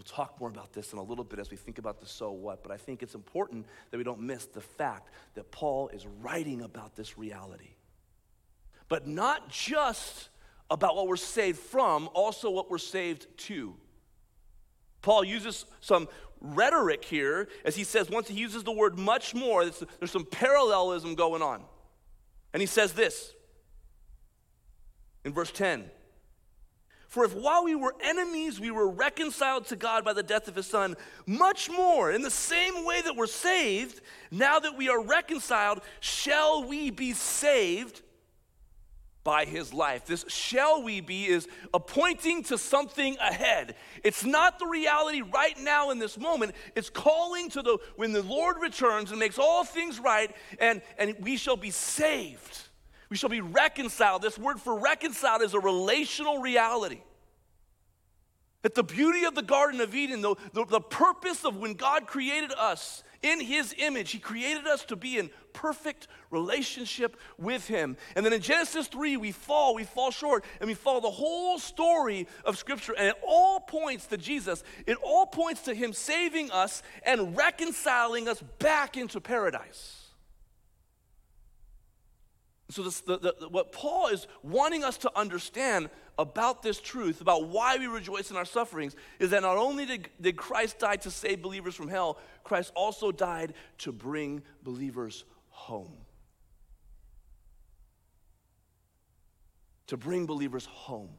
Talk 0.08 0.39
more 0.39 0.50
about 0.50 0.72
this 0.72 0.93
in 0.93 1.00
a 1.00 1.04
little 1.04 1.26
bit 1.26 1.38
as 1.38 1.52
we 1.52 1.58
think 1.58 1.80
about 1.80 2.00
the 2.00 2.06
so 2.06 2.32
what, 2.32 2.63
but 2.63 2.72
I 2.72 2.78
think 2.78 3.04
it's 3.04 3.13
important 3.13 3.65
that 3.91 3.98
we 3.98 4.06
don't 4.06 4.22
miss 4.22 4.46
the 4.46 4.62
fact 4.62 5.10
that 5.36 5.52
Paul 5.52 5.89
is 5.89 6.08
writing 6.22 6.62
about 6.62 6.96
this 6.96 7.17
reality. 7.17 7.76
But 8.88 9.06
not 9.06 9.50
just 9.50 10.30
about 10.72 10.96
what 10.96 11.08
we're 11.08 11.17
saved 11.17 11.60
from, 11.60 12.10
also 12.13 12.50
what 12.50 12.72
we're 12.72 12.78
saved 12.78 13.28
to. 13.38 13.76
Paul 15.02 15.26
uses 15.26 15.65
some 15.82 16.08
rhetoric 16.39 17.04
here 17.04 17.50
as 17.65 17.76
he 17.76 17.84
says, 17.84 18.10
once 18.10 18.30
he 18.30 18.36
uses 18.36 18.63
the 18.63 18.72
word 18.72 18.98
much 18.98 19.36
more, 19.36 19.65
there's 19.65 20.12
some 20.12 20.26
parallelism 20.26 21.15
going 21.15 21.41
on. 21.41 21.63
And 22.54 22.62
he 22.62 22.67
says 22.67 22.93
this 22.93 23.34
in 25.26 25.34
verse 25.34 25.52
10 25.52 25.91
for 27.08 27.24
if 27.24 27.34
while 27.34 27.63
we 27.63 27.76
were 27.76 27.96
enemies, 28.02 28.60
we 28.60 28.72
were 28.72 28.89
reconciled 28.89 29.65
to 29.67 29.76
God 29.76 30.04
by 30.04 30.13
the 30.13 30.24
death 30.24 30.48
of 30.48 30.56
his 30.56 30.67
son, 30.67 30.96
much 31.26 31.70
more, 31.70 32.12
in 32.12 32.22
the 32.22 32.30
same 32.30 32.86
way 32.86 33.02
that 33.02 33.15
we're 33.15 33.28
saved, 33.28 34.02
now 34.30 34.60
that 34.60 34.78
we 34.78 34.89
are 34.89 35.02
reconciled, 35.02 35.82
shall 36.02 36.65
we 36.65 36.89
be 36.89 37.13
saved 37.13 38.02
by 39.28 39.43
his 39.43 39.74
life. 39.74 40.06
This 40.06 40.24
shall 40.30 40.84
we 40.84 41.02
be 41.02 41.26
is 41.26 41.50
appointing 41.74 42.43
to 42.43 42.58
something 42.58 43.17
ahead. 43.20 43.76
It's 44.04 44.24
not 44.24 44.58
the 44.58 44.65
reality 44.65 45.22
right 45.22 45.60
now 45.60 45.91
in 45.91 46.00
this 46.00 46.17
moment. 46.17 46.56
It's 46.76 46.89
calling 46.89 47.50
to 47.50 47.62
the 47.62 47.78
when 47.98 48.13
the 48.13 48.24
Lord 48.24 48.56
returns 48.62 49.12
and 49.12 49.20
makes 49.20 49.38
all 49.38 49.65
things 49.65 50.00
right 50.00 50.34
and, 50.62 50.82
and 50.98 51.13
we 51.20 51.36
shall 51.36 51.58
be 51.58 51.72
saved. 51.72 52.66
We 53.10 53.17
shall 53.17 53.30
be 53.30 53.41
reconciled. 53.41 54.22
This 54.22 54.38
word 54.38 54.60
for 54.60 54.78
reconciled 54.80 55.41
is 55.41 55.54
a 55.54 55.60
relational 55.60 56.39
reality. 56.39 57.02
That 58.63 58.76
the 58.76 58.84
beauty 58.84 59.24
of 59.24 59.36
the 59.36 59.43
Garden 59.43 59.80
of 59.82 59.96
Eden, 59.96 60.22
the, 60.22 60.36
the, 60.54 60.65
the 60.65 60.82
purpose 60.82 61.46
of 61.46 61.58
when 61.58 61.76
God 61.76 62.08
created 62.08 62.52
us 62.58 63.04
in 63.22 63.39
his 63.39 63.74
image. 63.78 64.12
He 64.12 64.20
created 64.20 64.67
us 64.67 64.84
to 64.86 64.96
be 64.96 65.17
in 65.17 65.30
perfect 65.54 66.08
relationship 66.32 67.17
with 67.38 67.67
him. 67.67 67.98
And 68.15 68.26
then 68.26 68.34
in 68.34 68.41
Genesis 68.41 68.88
3, 68.88 69.17
we 69.17 69.32
fall, 69.32 69.76
we 69.76 69.84
fall 69.84 70.12
short, 70.12 70.43
and 70.60 70.67
we 70.67 70.74
follow 70.74 71.00
the 71.00 71.10
whole 71.10 71.60
story 71.60 72.28
of 72.46 72.58
Scripture. 72.58 72.93
And 72.98 73.08
it 73.08 73.15
all 73.26 73.60
points 73.60 74.08
to 74.08 74.17
Jesus. 74.17 74.63
It 74.86 74.98
all 75.04 75.26
points 75.26 75.62
to 75.63 75.74
him 75.74 75.93
saving 75.93 76.52
us 76.52 76.84
and 77.04 77.38
reconciling 77.38 78.28
us 78.28 78.41
back 78.60 78.98
into 78.98 79.22
paradise. 79.22 80.07
So, 82.69 82.84
this, 82.84 82.99
the, 82.99 83.17
the, 83.17 83.47
what 83.49 83.71
Paul 83.71 84.08
is 84.08 84.27
wanting 84.43 84.84
us 84.84 84.97
to 84.99 85.12
understand 85.17 85.89
about 86.19 86.63
this 86.63 86.82
truth, 86.82 87.21
about 87.21 87.47
why 87.47 87.77
we 87.77 87.88
rejoice 87.88 88.30
in 88.30 88.36
our 88.36 88.45
sufferings, 88.45 88.95
is 89.19 89.30
that 89.30 89.41
not 89.41 89.58
only 89.58 89.86
did, 89.86 90.10
did 90.19 90.36
Christ 90.36 90.80
die 90.80 90.97
to 90.97 91.12
save 91.12 91.41
believers 91.41 91.75
from 91.75 91.88
hell, 91.88 92.17
Christ 92.43 92.71
also 92.75 93.12
died 93.12 93.53
to 93.80 93.91
bring 93.93 94.41
believers 94.63 95.23
home. 95.49 95.93
To 99.88 99.97
bring 99.97 100.25
believers 100.25 100.65
home. 100.65 101.12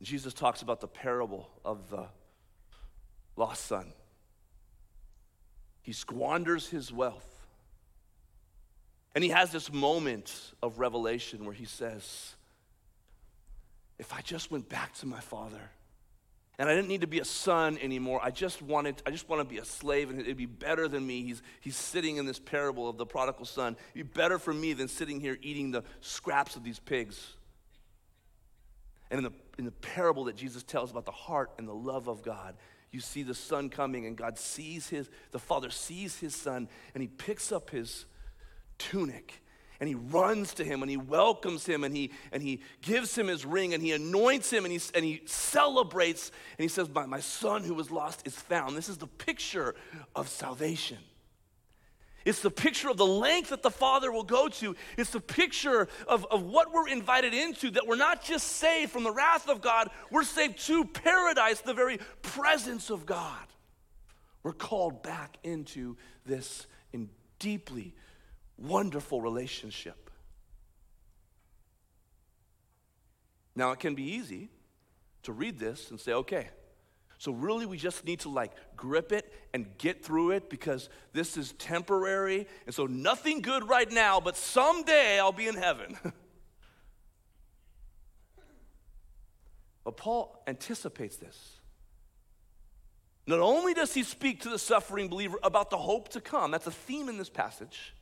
Jesus 0.00 0.32
talks 0.32 0.62
about 0.62 0.80
the 0.80 0.86
parable 0.86 1.50
of 1.64 1.90
the 1.90 2.06
lost 3.36 3.64
son. 3.64 3.92
He 5.82 5.92
squanders 5.92 6.68
his 6.68 6.92
wealth 6.92 7.37
and 9.14 9.24
he 9.24 9.30
has 9.30 9.50
this 9.50 9.72
moment 9.72 10.52
of 10.62 10.78
revelation 10.78 11.44
where 11.44 11.54
he 11.54 11.64
says, 11.64 12.34
If 13.98 14.12
I 14.12 14.20
just 14.20 14.50
went 14.50 14.68
back 14.68 14.94
to 14.98 15.06
my 15.06 15.20
father 15.20 15.70
and 16.58 16.68
I 16.68 16.74
didn't 16.74 16.88
need 16.88 17.02
to 17.02 17.06
be 17.06 17.20
a 17.20 17.24
son 17.24 17.78
anymore, 17.80 18.20
I 18.22 18.30
just 18.30 18.60
wanted, 18.62 19.02
I 19.06 19.10
just 19.10 19.28
want 19.28 19.40
to 19.40 19.44
be 19.44 19.58
a 19.58 19.64
slave 19.64 20.10
and 20.10 20.20
it'd 20.20 20.36
be 20.36 20.46
better 20.46 20.88
than 20.88 21.06
me. 21.06 21.22
He's, 21.22 21.42
he's 21.60 21.76
sitting 21.76 22.16
in 22.16 22.26
this 22.26 22.38
parable 22.38 22.88
of 22.88 22.96
the 22.98 23.06
prodigal 23.06 23.44
son. 23.44 23.76
It'd 23.94 24.12
be 24.12 24.20
better 24.20 24.38
for 24.38 24.52
me 24.52 24.72
than 24.72 24.88
sitting 24.88 25.20
here 25.20 25.38
eating 25.40 25.70
the 25.70 25.84
scraps 26.00 26.56
of 26.56 26.64
these 26.64 26.78
pigs. 26.78 27.34
And 29.10 29.18
in 29.18 29.24
the, 29.24 29.32
in 29.58 29.64
the 29.64 29.72
parable 29.72 30.24
that 30.24 30.36
Jesus 30.36 30.62
tells 30.62 30.90
about 30.90 31.06
the 31.06 31.12
heart 31.12 31.50
and 31.58 31.66
the 31.66 31.74
love 31.74 32.08
of 32.08 32.22
God, 32.22 32.56
you 32.90 33.00
see 33.00 33.22
the 33.22 33.34
son 33.34 33.70
coming 33.70 34.06
and 34.06 34.16
God 34.16 34.38
sees 34.38 34.88
his, 34.88 35.08
the 35.30 35.38
father 35.38 35.70
sees 35.70 36.18
his 36.18 36.34
son 36.34 36.68
and 36.94 37.02
he 37.02 37.08
picks 37.08 37.52
up 37.52 37.70
his 37.70 38.06
tunic 38.78 39.42
and 39.80 39.88
he 39.88 39.94
runs 39.94 40.54
to 40.54 40.64
him 40.64 40.82
and 40.82 40.90
he 40.90 40.96
welcomes 40.96 41.64
him 41.64 41.84
and 41.84 41.94
he, 41.94 42.10
and 42.32 42.42
he 42.42 42.60
gives 42.82 43.16
him 43.16 43.28
his 43.28 43.46
ring 43.46 43.74
and 43.74 43.82
he 43.82 43.92
anoints 43.92 44.50
him 44.50 44.64
and 44.64 44.72
he, 44.72 44.80
and 44.94 45.04
he 45.04 45.22
celebrates 45.26 46.32
and 46.58 46.62
he 46.64 46.68
says, 46.68 46.88
my, 46.88 47.06
my 47.06 47.20
son 47.20 47.62
who 47.62 47.74
was 47.74 47.90
lost 47.90 48.26
is 48.26 48.34
found. 48.34 48.76
This 48.76 48.88
is 48.88 48.98
the 48.98 49.06
picture 49.06 49.74
of 50.16 50.28
salvation. 50.28 50.98
It's 52.24 52.42
the 52.42 52.50
picture 52.50 52.90
of 52.90 52.96
the 52.96 53.06
length 53.06 53.50
that 53.50 53.62
the 53.62 53.70
Father 53.70 54.10
will 54.10 54.24
go 54.24 54.48
to. 54.48 54.74
It's 54.98 55.10
the 55.10 55.20
picture 55.20 55.88
of, 56.06 56.26
of 56.30 56.42
what 56.42 56.72
we're 56.72 56.88
invited 56.88 57.32
into, 57.32 57.70
that 57.70 57.86
we're 57.86 57.96
not 57.96 58.22
just 58.22 58.48
saved 58.48 58.90
from 58.90 59.04
the 59.04 59.12
wrath 59.12 59.48
of 59.48 59.62
God, 59.62 59.88
we're 60.10 60.24
saved 60.24 60.58
to 60.66 60.84
paradise, 60.84 61.60
the 61.60 61.72
very 61.72 61.98
presence 62.22 62.90
of 62.90 63.06
God. 63.06 63.46
We're 64.42 64.52
called 64.52 65.02
back 65.02 65.38
into 65.42 65.96
this 66.26 66.66
in 66.92 67.08
deeply 67.38 67.94
wonderful 68.58 69.20
relationship. 69.20 70.10
Now, 73.54 73.72
it 73.72 73.80
can 73.80 73.94
be 73.94 74.02
easy 74.02 74.50
to 75.24 75.32
read 75.32 75.58
this 75.58 75.90
and 75.90 75.98
say, 76.00 76.12
okay, 76.12 76.48
so 77.18 77.32
really 77.32 77.66
we 77.66 77.76
just 77.76 78.04
need 78.04 78.20
to 78.20 78.28
like 78.28 78.52
grip 78.76 79.10
it 79.10 79.32
and 79.52 79.66
get 79.78 80.04
through 80.04 80.30
it 80.30 80.48
because 80.48 80.88
this 81.12 81.36
is 81.36 81.52
temporary. 81.54 82.46
And 82.66 82.74
so 82.74 82.86
nothing 82.86 83.40
good 83.42 83.68
right 83.68 83.90
now, 83.90 84.20
but 84.20 84.36
someday 84.36 85.18
I'll 85.18 85.32
be 85.32 85.48
in 85.48 85.56
heaven. 85.56 85.98
but 89.84 89.96
Paul 89.96 90.40
anticipates 90.46 91.16
this. 91.16 91.56
Not 93.26 93.40
only 93.40 93.74
does 93.74 93.92
he 93.92 94.04
speak 94.04 94.42
to 94.42 94.50
the 94.50 94.58
suffering 94.58 95.08
believer 95.08 95.38
about 95.42 95.70
the 95.70 95.76
hope 95.76 96.10
to 96.10 96.20
come, 96.20 96.52
that's 96.52 96.68
a 96.68 96.70
theme 96.70 97.08
in 97.08 97.18
this 97.18 97.28
passage 97.28 97.92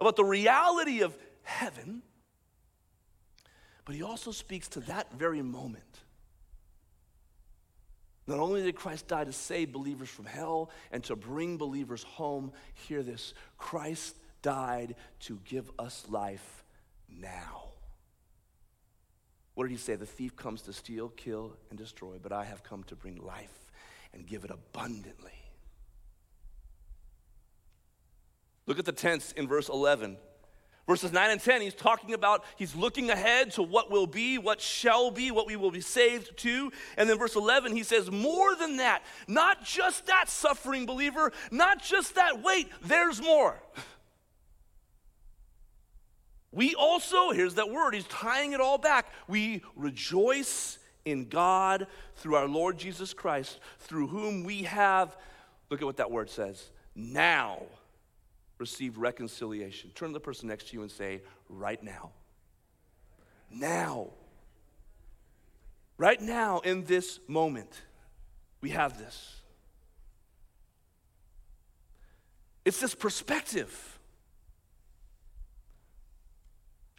about 0.00 0.16
the 0.16 0.24
reality 0.24 1.02
of 1.02 1.16
heaven, 1.42 2.02
but 3.84 3.94
he 3.94 4.02
also 4.02 4.32
speaks 4.32 4.68
to 4.68 4.80
that 4.80 5.12
very 5.12 5.42
moment. 5.42 5.84
Not 8.26 8.38
only 8.38 8.62
did 8.62 8.76
Christ 8.76 9.08
die 9.08 9.24
to 9.24 9.32
save 9.32 9.72
believers 9.72 10.08
from 10.08 10.24
hell 10.24 10.70
and 10.92 11.02
to 11.04 11.16
bring 11.16 11.56
believers 11.56 12.04
home, 12.04 12.52
hear 12.74 13.02
this 13.02 13.34
Christ 13.58 14.16
died 14.42 14.94
to 15.20 15.40
give 15.44 15.70
us 15.78 16.06
life 16.08 16.64
now. 17.08 17.64
What 19.54 19.64
did 19.64 19.72
he 19.72 19.78
say? 19.78 19.96
The 19.96 20.06
thief 20.06 20.36
comes 20.36 20.62
to 20.62 20.72
steal, 20.72 21.08
kill, 21.08 21.56
and 21.70 21.78
destroy, 21.78 22.16
but 22.22 22.32
I 22.32 22.44
have 22.44 22.62
come 22.62 22.84
to 22.84 22.94
bring 22.94 23.16
life 23.16 23.66
and 24.14 24.26
give 24.26 24.44
it 24.44 24.50
abundantly. 24.50 25.39
Look 28.66 28.78
at 28.78 28.84
the 28.84 28.92
tense 28.92 29.32
in 29.32 29.48
verse 29.48 29.68
11. 29.68 30.16
Verses 30.86 31.12
9 31.12 31.30
and 31.30 31.40
10, 31.40 31.60
he's 31.60 31.74
talking 31.74 32.14
about, 32.14 32.44
he's 32.56 32.74
looking 32.74 33.10
ahead 33.10 33.52
to 33.52 33.62
what 33.62 33.92
will 33.92 34.08
be, 34.08 34.38
what 34.38 34.60
shall 34.60 35.12
be, 35.12 35.30
what 35.30 35.46
we 35.46 35.54
will 35.54 35.70
be 35.70 35.80
saved 35.80 36.36
to. 36.38 36.72
And 36.96 37.08
then 37.08 37.16
verse 37.16 37.36
11, 37.36 37.76
he 37.76 37.84
says, 37.84 38.10
more 38.10 38.56
than 38.56 38.78
that, 38.78 39.04
not 39.28 39.64
just 39.64 40.06
that 40.06 40.28
suffering 40.28 40.86
believer, 40.86 41.32
not 41.52 41.80
just 41.80 42.16
that, 42.16 42.42
wait, 42.42 42.68
there's 42.82 43.20
more. 43.20 43.62
We 46.52 46.74
also, 46.74 47.30
here's 47.30 47.54
that 47.54 47.70
word, 47.70 47.94
he's 47.94 48.08
tying 48.08 48.54
it 48.54 48.60
all 48.60 48.76
back. 48.76 49.12
We 49.28 49.62
rejoice 49.76 50.80
in 51.04 51.28
God 51.28 51.86
through 52.16 52.34
our 52.34 52.48
Lord 52.48 52.76
Jesus 52.76 53.14
Christ, 53.14 53.60
through 53.78 54.08
whom 54.08 54.42
we 54.42 54.64
have, 54.64 55.16
look 55.70 55.80
at 55.80 55.84
what 55.84 55.98
that 55.98 56.10
word 56.10 56.28
says, 56.28 56.70
now 56.96 57.62
received 58.60 58.96
reconciliation. 58.96 59.90
Turn 59.94 60.10
to 60.10 60.12
the 60.12 60.20
person 60.20 60.48
next 60.48 60.68
to 60.68 60.74
you 60.74 60.82
and 60.82 60.90
say, 60.90 61.22
right 61.48 61.82
now. 61.82 62.10
Now. 63.50 64.10
Right 65.96 66.20
now, 66.20 66.60
in 66.60 66.84
this 66.84 67.18
moment, 67.26 67.82
we 68.60 68.70
have 68.70 68.98
this. 68.98 69.40
It's 72.64 72.80
this 72.80 72.94
perspective. 72.94 73.98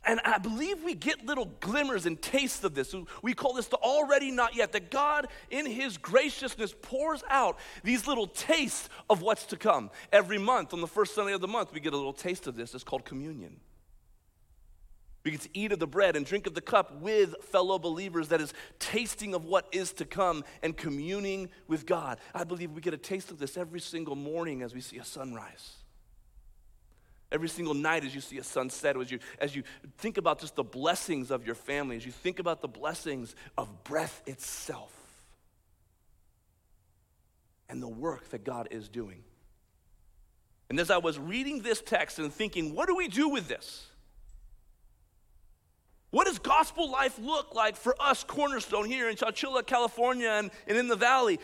And 0.04 0.20
I 0.26 0.40
believe 0.40 0.84
we 0.84 0.96
get 0.96 1.26
little 1.26 1.46
glimmers 1.60 2.08
and 2.08 2.20
tastes 2.20 2.64
of 2.64 2.74
this. 2.74 2.96
We 3.22 3.36
call 3.36 3.54
this 3.54 3.68
the 3.68 3.78
already 3.78 4.32
not 4.32 4.56
yet. 4.56 4.72
That 4.72 4.90
God, 4.90 5.28
in 5.52 5.68
His 5.68 5.98
graciousness, 5.98 6.74
pours 6.82 7.24
out 7.30 7.60
these 7.84 8.08
little 8.08 8.26
tastes 8.26 8.90
of 9.10 9.22
what's 9.22 9.46
to 9.48 9.58
come. 9.58 9.92
Every 10.12 10.40
month, 10.40 10.74
on 10.74 10.82
the 10.82 10.88
first 10.88 11.14
Sunday 11.14 11.34
of 11.34 11.42
the 11.42 11.48
month, 11.48 11.72
we 11.72 11.80
get 11.80 11.94
a 11.94 11.98
little 11.98 12.14
taste 12.14 12.48
of 12.48 12.56
this. 12.56 12.74
It's 12.74 12.84
called 12.84 13.06
communion. 13.06 13.58
We 15.24 15.30
get 15.30 15.42
to 15.42 15.50
eat 15.54 15.72
of 15.72 15.78
the 15.78 15.86
bread 15.86 16.16
and 16.16 16.26
drink 16.26 16.48
of 16.48 16.56
the 16.56 16.62
cup 16.62 17.00
with 17.00 17.36
fellow 17.44 17.78
believers 17.78 18.30
that 18.30 18.42
is 18.42 18.56
tasting 18.80 19.36
of 19.36 19.46
what 19.46 19.68
is 19.72 19.94
to 19.94 20.06
come 20.06 20.44
and 20.64 20.76
communing 20.76 21.50
with 21.68 21.86
God. 21.86 22.18
I 22.34 22.44
believe 22.44 22.72
we 22.72 22.82
get 22.82 22.96
a 22.96 22.98
taste 22.98 23.30
of 23.30 23.38
this 23.38 23.56
every 23.56 23.82
single 23.82 24.16
morning 24.16 24.64
as 24.64 24.74
we 24.74 24.82
see 24.82 24.98
a 24.98 25.06
sunrise. 25.06 25.76
Every 27.32 27.48
single 27.48 27.74
night 27.74 28.04
as 28.04 28.14
you 28.14 28.22
see 28.22 28.38
a 28.40 28.44
sunset, 28.44 28.98
as 28.98 29.10
you, 29.10 29.20
as 29.40 29.56
you 29.56 29.64
think 30.00 30.18
about 30.18 30.40
just 30.40 30.56
the 30.56 30.64
blessings 30.64 31.32
of 31.32 31.46
your 31.46 31.56
family, 31.56 31.96
as 31.96 32.06
you 32.06 32.12
think 32.12 32.40
about 32.40 32.62
the 32.62 32.68
blessings 32.68 33.36
of 33.58 33.84
breath 33.86 34.22
itself 34.26 34.92
and 37.70 37.82
the 37.82 37.88
work 37.88 38.30
that 38.32 38.44
God 38.44 38.68
is 38.72 38.90
doing. 38.90 39.24
And 40.70 40.80
as 40.80 40.92
I 40.92 40.98
was 40.98 41.18
reading 41.18 41.62
this 41.62 41.82
text 41.82 42.20
and 42.20 42.34
thinking, 42.34 42.76
what 42.76 42.88
do 42.88 42.96
we 42.96 43.08
do 43.08 43.30
with 43.30 43.48
this? 43.48 43.88
What 46.12 46.28
does 46.28 46.40
gospel 46.40 46.92
life 46.92 47.18
look 47.20 47.56
like 47.56 47.78
for 47.78 47.96
us, 47.98 48.26
Cornerstone, 48.26 48.86
here 48.86 49.10
in 49.10 49.16
Chowchilla, 49.16 49.66
California, 49.66 50.30
and, 50.30 50.52
and 50.68 50.78
in 50.78 50.90
the 50.90 50.98
valley? 50.98 51.40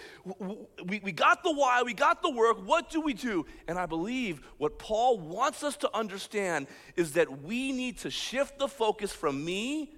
We, 0.85 0.99
we 0.99 1.13
got 1.13 1.41
the 1.41 1.53
why, 1.53 1.83
we 1.83 1.93
got 1.93 2.21
the 2.21 2.29
work. 2.29 2.67
What 2.67 2.89
do 2.89 2.99
we 2.99 3.13
do? 3.13 3.45
And 3.69 3.79
I 3.79 3.85
believe 3.85 4.41
what 4.57 4.77
Paul 4.77 5.19
wants 5.19 5.63
us 5.63 5.77
to 5.77 5.95
understand 5.95 6.67
is 6.97 7.13
that 7.13 7.43
we 7.43 7.71
need 7.71 7.99
to 7.99 8.11
shift 8.11 8.59
the 8.59 8.67
focus 8.67 9.13
from 9.13 9.43
me 9.43 9.93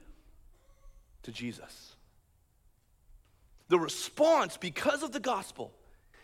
to 1.23 1.31
Jesus. 1.31 1.95
The 3.69 3.79
response, 3.79 4.55
because 4.55 5.01
of 5.01 5.11
the 5.13 5.19
gospel, 5.19 5.73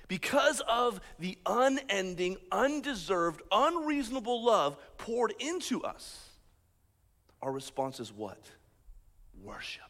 because 0.08 0.62
of 0.68 1.02
the 1.18 1.36
unending, 1.48 2.38
undeserved, 2.52 3.42
unreasonable 3.52 4.46
love 4.46 4.78
poured 5.00 5.34
into 5.40 5.84
us 5.84 6.25
our 7.42 7.52
response 7.52 8.00
is 8.00 8.12
what? 8.12 8.42
Worship. 9.44 9.84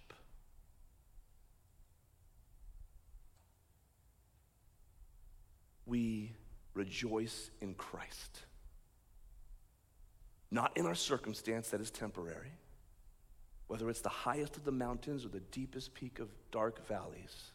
We 5.85 6.33
rejoice 6.73 7.51
in 7.61 7.75
Christ. 7.75 8.45
Not 10.51 10.75
in 10.77 10.85
our 10.85 10.95
circumstance 10.95 11.69
that 11.69 11.81
is 11.81 11.91
temporary, 11.91 12.53
whether 13.67 13.89
it's 13.89 14.01
the 14.01 14.09
highest 14.09 14.57
of 14.57 14.63
the 14.63 14.71
mountains 14.71 15.25
or 15.25 15.29
the 15.29 15.39
deepest 15.39 15.93
peak 15.93 16.19
of 16.19 16.29
dark 16.51 16.85
valleys. 16.87 17.51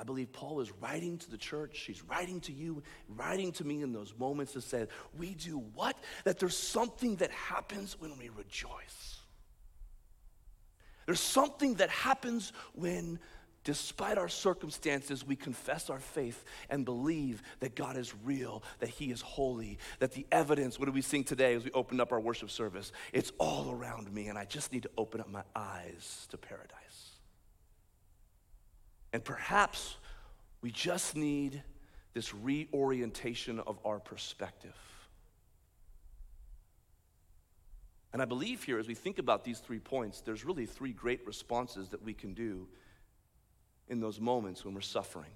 I 0.00 0.02
believe 0.02 0.32
Paul 0.32 0.60
is 0.60 0.72
writing 0.80 1.18
to 1.18 1.30
the 1.30 1.36
church, 1.36 1.80
he's 1.80 2.02
writing 2.04 2.40
to 2.42 2.52
you, 2.52 2.82
writing 3.06 3.52
to 3.52 3.66
me 3.66 3.82
in 3.82 3.92
those 3.92 4.14
moments 4.18 4.54
to 4.54 4.62
say, 4.62 4.86
we 5.18 5.34
do 5.34 5.58
what? 5.74 5.94
That 6.24 6.38
there's 6.38 6.56
something 6.56 7.16
that 7.16 7.30
happens 7.30 8.00
when 8.00 8.16
we 8.16 8.30
rejoice. 8.30 9.18
There's 11.04 11.20
something 11.20 11.74
that 11.74 11.90
happens 11.90 12.54
when, 12.72 13.18
despite 13.62 14.16
our 14.16 14.28
circumstances, 14.30 15.26
we 15.26 15.36
confess 15.36 15.90
our 15.90 16.00
faith 16.00 16.46
and 16.70 16.86
believe 16.86 17.42
that 17.58 17.74
God 17.74 17.98
is 17.98 18.14
real, 18.24 18.62
that 18.78 18.88
He 18.88 19.10
is 19.10 19.20
holy, 19.20 19.78
that 19.98 20.12
the 20.12 20.26
evidence, 20.32 20.78
what 20.78 20.86
do 20.86 20.92
we 20.92 21.02
sing 21.02 21.24
today 21.24 21.54
as 21.54 21.62
we 21.62 21.72
opened 21.72 22.00
up 22.00 22.10
our 22.10 22.20
worship 22.20 22.48
service? 22.48 22.90
It's 23.12 23.32
all 23.36 23.70
around 23.70 24.10
me, 24.14 24.28
and 24.28 24.38
I 24.38 24.46
just 24.46 24.72
need 24.72 24.84
to 24.84 24.90
open 24.96 25.20
up 25.20 25.28
my 25.28 25.42
eyes 25.54 26.26
to 26.30 26.38
paradise. 26.38 26.79
And 29.12 29.24
perhaps 29.24 29.96
we 30.62 30.70
just 30.70 31.16
need 31.16 31.62
this 32.14 32.34
reorientation 32.34 33.60
of 33.60 33.78
our 33.84 33.98
perspective. 33.98 34.74
And 38.12 38.20
I 38.20 38.24
believe 38.24 38.64
here, 38.64 38.78
as 38.78 38.88
we 38.88 38.94
think 38.94 39.18
about 39.18 39.44
these 39.44 39.60
three 39.60 39.78
points, 39.78 40.20
there's 40.20 40.44
really 40.44 40.66
three 40.66 40.92
great 40.92 41.24
responses 41.26 41.88
that 41.90 42.02
we 42.02 42.12
can 42.12 42.34
do 42.34 42.66
in 43.88 44.00
those 44.00 44.20
moments 44.20 44.64
when 44.64 44.74
we're 44.74 44.80
suffering. 44.80 45.30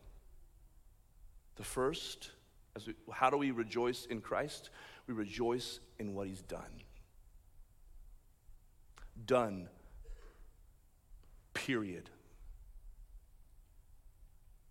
The 1.57 1.63
first, 1.63 2.31
as 2.75 2.87
we, 2.87 2.95
how 3.13 3.31
do 3.31 3.37
we 3.37 3.53
rejoice 3.53 4.07
in 4.07 4.21
Christ? 4.21 4.71
We 5.07 5.15
rejoice 5.15 5.79
in 6.01 6.15
what 6.15 6.27
He's 6.27 6.43
done. 6.43 6.83
Done, 9.25 9.69
period. 11.53 12.11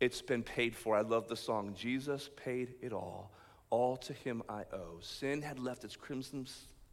It's 0.04 0.22
been 0.22 0.44
paid 0.44 0.76
for. 0.76 0.98
I 0.98 1.02
love 1.02 1.30
the 1.30 1.38
song, 1.38 1.76
Jesus 1.80 2.30
paid 2.36 2.76
it 2.82 2.92
all. 2.92 3.32
All 3.70 3.96
to 3.96 4.12
him 4.12 4.44
I 4.50 4.64
owe. 4.74 5.00
Sin 5.00 5.42
had 5.42 5.60
left 5.60 5.86
its 5.86 5.96
crimson 5.96 6.46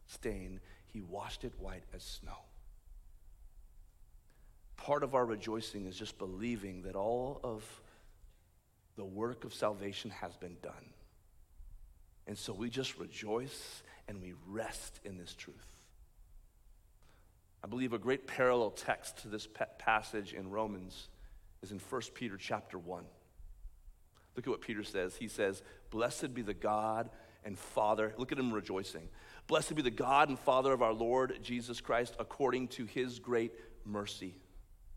stain, 0.07 0.61
he 0.85 1.01
washed 1.01 1.43
it 1.43 1.51
white 1.59 1.83
as 1.93 2.03
snow. 2.03 2.37
Part 4.77 5.03
of 5.03 5.13
our 5.13 5.25
rejoicing 5.25 5.87
is 5.87 5.97
just 5.97 6.17
believing 6.17 6.83
that 6.83 6.95
all 6.95 7.41
of 7.43 7.65
the 8.95 9.03
work 9.03 9.43
of 9.43 9.53
salvation 9.53 10.09
has 10.11 10.37
been 10.37 10.55
done. 10.61 10.93
And 12.27 12.37
so 12.37 12.53
we 12.53 12.69
just 12.69 12.97
rejoice 12.97 13.83
and 14.07 14.21
we 14.21 14.35
rest 14.47 15.01
in 15.03 15.17
this 15.17 15.35
truth. 15.35 15.67
I 17.61 17.67
believe 17.67 17.91
a 17.91 17.99
great 17.99 18.25
parallel 18.25 18.71
text 18.71 19.17
to 19.23 19.27
this 19.27 19.49
passage 19.79 20.33
in 20.33 20.49
Romans 20.49 21.09
is 21.61 21.71
in 21.71 21.79
1 21.79 22.01
Peter 22.13 22.37
chapter 22.37 22.77
1. 22.77 23.03
Look 24.35 24.47
at 24.47 24.49
what 24.49 24.61
Peter 24.61 24.83
says. 24.83 25.15
He 25.15 25.27
says, 25.27 25.61
Blessed 25.89 26.33
be 26.33 26.41
the 26.41 26.53
God 26.53 27.09
and 27.43 27.57
Father. 27.57 28.13
Look 28.17 28.31
at 28.31 28.39
him 28.39 28.51
rejoicing. 28.51 29.09
Blessed 29.47 29.75
be 29.75 29.81
the 29.81 29.91
God 29.91 30.29
and 30.29 30.39
Father 30.39 30.71
of 30.71 30.81
our 30.81 30.93
Lord 30.93 31.39
Jesus 31.43 31.81
Christ 31.81 32.15
according 32.19 32.69
to 32.69 32.85
his 32.85 33.19
great 33.19 33.53
mercy. 33.85 34.35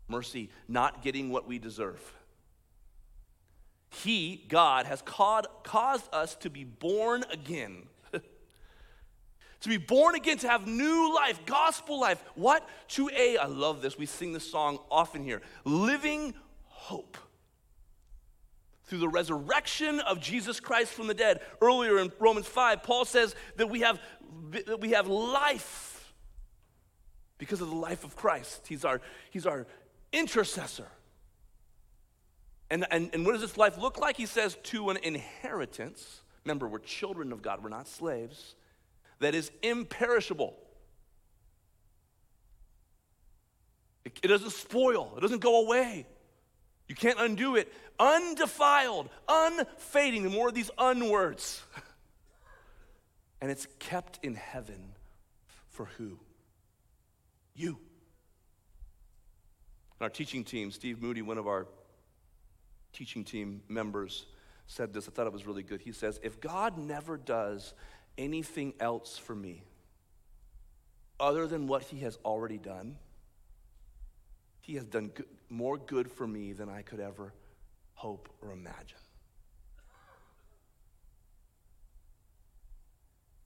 Mercy, 0.07 0.49
not 0.67 1.01
getting 1.01 1.31
what 1.31 1.47
we 1.47 1.59
deserve. 1.59 2.01
He, 3.89 4.45
God, 4.49 4.85
has 4.85 5.01
caused 5.01 6.13
us 6.13 6.35
to 6.37 6.49
be 6.49 6.63
born 6.63 7.23
again. 7.31 7.83
to 8.11 9.69
be 9.69 9.77
born 9.77 10.15
again, 10.15 10.37
to 10.39 10.49
have 10.49 10.67
new 10.67 11.13
life, 11.15 11.45
gospel 11.45 11.99
life. 11.99 12.23
What? 12.35 12.67
To 12.89 13.09
a, 13.15 13.37
I 13.37 13.45
love 13.45 13.81
this, 13.81 13.97
we 13.97 14.05
sing 14.05 14.33
this 14.33 14.49
song 14.49 14.79
often 14.91 15.23
here, 15.23 15.41
living 15.63 16.33
hope. 16.85 17.17
Through 18.83 18.99
the 18.99 19.09
resurrection 19.09 19.99
of 20.01 20.21
Jesus 20.21 20.59
Christ 20.59 20.91
from 20.93 21.07
the 21.07 21.15
dead. 21.15 21.41
Earlier 21.59 21.97
in 21.97 22.11
Romans 22.19 22.45
5, 22.45 22.83
Paul 22.83 23.05
says 23.05 23.35
that 23.55 23.67
we 23.67 23.79
have, 23.81 23.99
that 24.67 24.79
we 24.79 24.91
have 24.91 25.07
life 25.07 26.13
because 27.39 27.59
of 27.61 27.69
the 27.69 27.75
life 27.75 28.03
of 28.03 28.15
Christ. 28.15 28.67
He's 28.67 28.85
our, 28.85 29.01
he's 29.31 29.47
our 29.47 29.65
intercessor. 30.13 30.87
And, 32.69 32.85
and, 32.91 33.09
and 33.13 33.25
what 33.25 33.31
does 33.31 33.41
this 33.41 33.57
life 33.57 33.79
look 33.79 33.99
like? 33.99 34.15
He 34.17 34.27
says, 34.27 34.55
to 34.65 34.91
an 34.91 34.97
inheritance. 34.97 36.21
Remember, 36.43 36.67
we're 36.67 36.79
children 36.79 37.31
of 37.31 37.41
God, 37.41 37.63
we're 37.63 37.69
not 37.69 37.87
slaves. 37.87 38.53
That 39.19 39.33
is 39.33 39.51
imperishable. 39.63 40.55
It, 44.03 44.19
it 44.21 44.27
doesn't 44.27 44.51
spoil, 44.51 45.13
it 45.17 45.21
doesn't 45.21 45.41
go 45.41 45.65
away. 45.65 46.05
You 46.87 46.95
can't 46.95 47.19
undo 47.19 47.55
it. 47.55 47.71
Undefiled, 47.99 49.09
unfading. 49.27 50.23
The 50.23 50.29
more 50.29 50.49
of 50.49 50.53
these 50.53 50.69
unwords. 50.77 51.63
and 53.41 53.49
it's 53.49 53.67
kept 53.79 54.19
in 54.23 54.35
heaven 54.35 54.93
for 55.69 55.85
who? 55.97 56.19
You. 57.55 57.77
And 59.99 60.01
Our 60.01 60.09
teaching 60.09 60.43
team, 60.43 60.71
Steve 60.71 61.01
Moody, 61.01 61.21
one 61.21 61.37
of 61.37 61.47
our 61.47 61.67
teaching 62.93 63.23
team 63.23 63.61
members, 63.67 64.25
said 64.67 64.93
this. 64.93 65.07
I 65.07 65.11
thought 65.11 65.27
it 65.27 65.33
was 65.33 65.47
really 65.47 65.63
good. 65.63 65.81
He 65.81 65.91
says, 65.91 66.19
If 66.21 66.41
God 66.41 66.77
never 66.77 67.17
does 67.17 67.73
anything 68.17 68.73
else 68.79 69.17
for 69.17 69.35
me 69.35 69.63
other 71.19 71.47
than 71.47 71.67
what 71.67 71.83
he 71.83 71.99
has 71.99 72.17
already 72.25 72.57
done, 72.57 72.97
he 74.65 74.73
has 74.73 74.85
done 74.85 75.09
good, 75.13 75.27
more 75.47 75.77
good 75.77 76.11
for 76.11 76.25
me 76.25 76.51
than 76.51 76.69
I 76.69 76.81
could 76.81 76.99
ever 76.99 77.33
hope 77.93 78.29
or 78.41 78.51
imagine. 78.51 78.97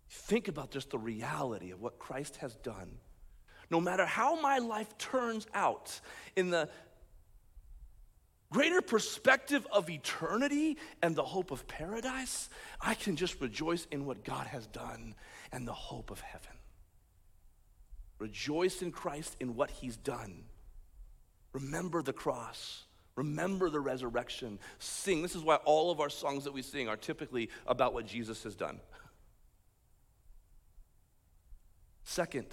Think 0.10 0.48
about 0.48 0.72
just 0.72 0.92
the 0.92 0.98
reality 0.98 1.72
of 1.72 1.82
what 1.82 2.00
Christ 2.00 2.38
has 2.38 2.56
done. 2.56 3.00
No 3.70 3.82
matter 3.82 4.06
how 4.06 4.40
my 4.40 4.60
life 4.60 4.98
turns 4.98 5.46
out, 5.54 6.00
in 6.38 6.52
the 6.52 6.70
greater 8.50 8.82
perspective 8.82 9.68
of 9.74 9.90
eternity 9.90 10.78
and 11.04 11.18
the 11.18 11.24
hope 11.24 11.52
of 11.52 11.68
paradise, 11.68 12.50
I 12.80 12.94
can 12.94 13.18
just 13.18 13.42
rejoice 13.42 13.88
in 13.92 14.06
what 14.06 14.24
God 14.24 14.48
has 14.48 14.68
done 14.68 15.16
and 15.52 15.68
the 15.68 15.74
hope 15.74 16.12
of 16.12 16.22
heaven. 16.22 16.54
Rejoice 18.20 18.82
in 18.82 18.94
Christ 18.94 19.36
in 19.42 19.56
what 19.56 19.70
He's 19.70 19.98
done 19.98 20.46
Remember 21.54 22.02
the 22.02 22.14
cross. 22.14 22.84
Remember 23.16 23.70
the 23.70 23.80
resurrection. 23.80 24.60
Sing. 24.78 25.22
This 25.22 25.36
is 25.36 25.44
why 25.44 25.56
all 25.56 25.92
of 25.92 26.00
our 26.00 26.10
songs 26.10 26.44
that 26.46 26.54
we 26.54 26.62
sing 26.62 26.88
are 26.88 26.98
typically 26.98 27.50
about 27.68 27.94
what 27.94 28.06
Jesus 28.06 28.44
has 28.44 28.56
done. 28.56 28.80
Second, 32.04 32.48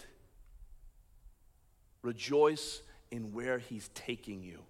rejoice 2.03 2.83
in 3.11 3.33
where 3.33 3.59
he's 3.59 3.89
taking 3.95 4.43
you. 4.43 4.61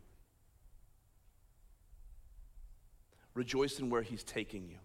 Rejoice 3.35 3.79
in 3.81 3.91
where 3.91 4.03
he's 4.03 4.23
taking 4.23 4.69
you. 4.69 4.79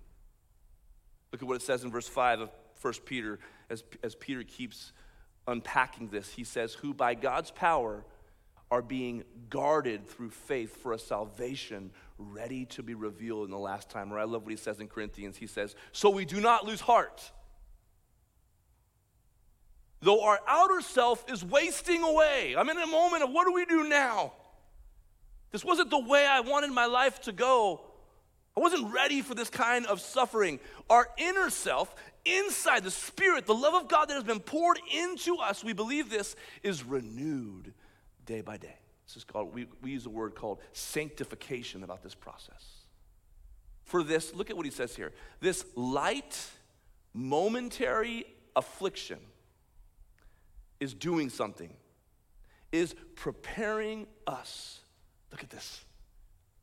Look 1.31 1.41
at 1.41 1.47
what 1.47 1.55
it 1.55 1.61
says 1.61 1.83
in 1.83 1.91
verse 1.91 2.07
5 2.07 2.41
of 2.41 2.49
1 2.81 2.93
Peter 3.05 3.39
as, 3.69 3.83
as 4.03 4.15
Peter 4.15 4.43
keeps 4.43 4.91
unpacking 5.47 6.09
this. 6.09 6.33
He 6.33 6.43
says, 6.43 6.73
Who 6.73 6.93
by 6.93 7.13
God's 7.13 7.51
power 7.51 8.03
are 8.71 8.81
being 8.81 9.25
guarded 9.49 10.07
through 10.07 10.29
faith 10.29 10.81
for 10.81 10.93
a 10.93 10.99
salvation 10.99 11.91
ready 12.17 12.65
to 12.65 12.81
be 12.81 12.95
revealed 12.95 13.43
in 13.45 13.51
the 13.51 13.59
last 13.59 13.89
time. 13.89 14.11
Or 14.11 14.17
I 14.17 14.23
love 14.23 14.43
what 14.43 14.51
he 14.51 14.57
says 14.57 14.79
in 14.79 14.87
Corinthians. 14.87 15.35
He 15.35 15.45
says, 15.45 15.75
So 15.91 16.09
we 16.09 16.23
do 16.23 16.39
not 16.39 16.65
lose 16.65 16.79
heart. 16.79 17.31
though 19.99 20.23
our 20.23 20.39
outer 20.47 20.81
self 20.81 21.29
is 21.29 21.43
wasting 21.43 22.01
away. 22.01 22.55
I'm 22.57 22.69
in 22.69 22.77
a 22.77 22.87
moment 22.87 23.23
of 23.23 23.31
what 23.31 23.45
do 23.45 23.53
we 23.53 23.65
do 23.65 23.87
now? 23.87 24.31
This 25.51 25.65
wasn't 25.65 25.89
the 25.89 25.99
way 25.99 26.25
I 26.25 26.39
wanted 26.39 26.71
my 26.71 26.85
life 26.85 27.21
to 27.23 27.33
go. 27.33 27.81
I 28.55 28.61
wasn't 28.61 28.93
ready 28.93 29.21
for 29.21 29.35
this 29.35 29.49
kind 29.49 29.85
of 29.85 29.99
suffering. 30.01 30.59
Our 30.89 31.07
inner 31.17 31.49
self, 31.49 31.93
inside 32.25 32.83
the 32.83 32.91
Spirit, 32.91 33.45
the 33.45 33.53
love 33.53 33.73
of 33.73 33.89
God 33.89 34.09
that 34.09 34.13
has 34.15 34.23
been 34.23 34.39
poured 34.39 34.79
into 34.93 35.37
us, 35.37 35.63
we 35.63 35.73
believe 35.73 36.09
this 36.09 36.35
is 36.63 36.83
renewed 36.83 37.73
day 38.31 38.39
by 38.39 38.55
day. 38.55 38.75
This 39.05 39.17
is 39.17 39.23
called, 39.25 39.53
we, 39.53 39.67
we 39.81 39.91
use 39.91 40.05
a 40.05 40.09
word 40.09 40.35
called 40.35 40.59
sanctification 40.71 41.83
about 41.83 42.01
this 42.01 42.15
process. 42.15 42.63
For 43.83 44.03
this, 44.03 44.33
look 44.33 44.49
at 44.49 44.55
what 44.55 44.65
he 44.65 44.71
says 44.71 44.95
here. 44.95 45.11
This 45.41 45.65
light, 45.75 46.39
momentary 47.13 48.23
affliction 48.55 49.19
is 50.79 50.93
doing 50.93 51.29
something, 51.29 51.73
is 52.71 52.95
preparing 53.15 54.07
us. 54.25 54.79
Look 55.31 55.43
at 55.43 55.49
this 55.49 55.83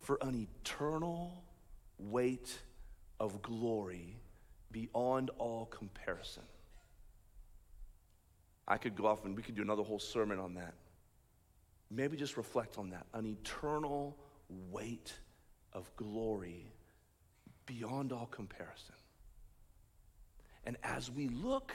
for 0.01 0.17
an 0.23 0.49
eternal 0.63 1.45
weight 1.99 2.57
of 3.21 3.43
glory 3.43 4.17
beyond 4.71 5.31
all 5.37 5.67
comparison. 5.67 6.45
I 8.67 8.79
could 8.79 8.97
go 8.97 9.07
off 9.07 9.27
and 9.27 9.37
we 9.37 9.43
could 9.43 9.55
do 9.55 9.63
another 9.63 9.83
whole 9.83 9.99
sermon 9.99 10.39
on 10.39 10.55
that. 10.55 10.73
Maybe 11.91 12.17
just 12.17 12.37
reflect 12.37 12.79
on 12.79 12.91
that 12.91 13.07
an 13.15 13.27
eternal 13.27 14.17
weight 14.71 15.13
of 15.73 15.95
glory 15.97 16.73
beyond 17.67 18.13
all 18.13 18.27
comparison. 18.27 18.95
And 20.65 20.77
as 20.83 21.11
we 21.11 21.29
look 21.29 21.73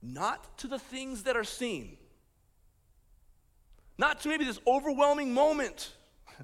not 0.00 0.56
to 0.58 0.66
the 0.66 0.78
things 0.78 1.24
that 1.24 1.36
are 1.36 1.44
seen, 1.44 1.96
not 3.98 4.20
to 4.20 4.28
maybe 4.28 4.44
this 4.44 4.58
overwhelming 4.66 5.34
moment, 5.34 5.92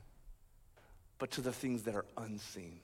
but 1.18 1.30
to 1.32 1.40
the 1.40 1.52
things 1.52 1.84
that 1.84 1.94
are 1.94 2.04
unseen. 2.16 2.80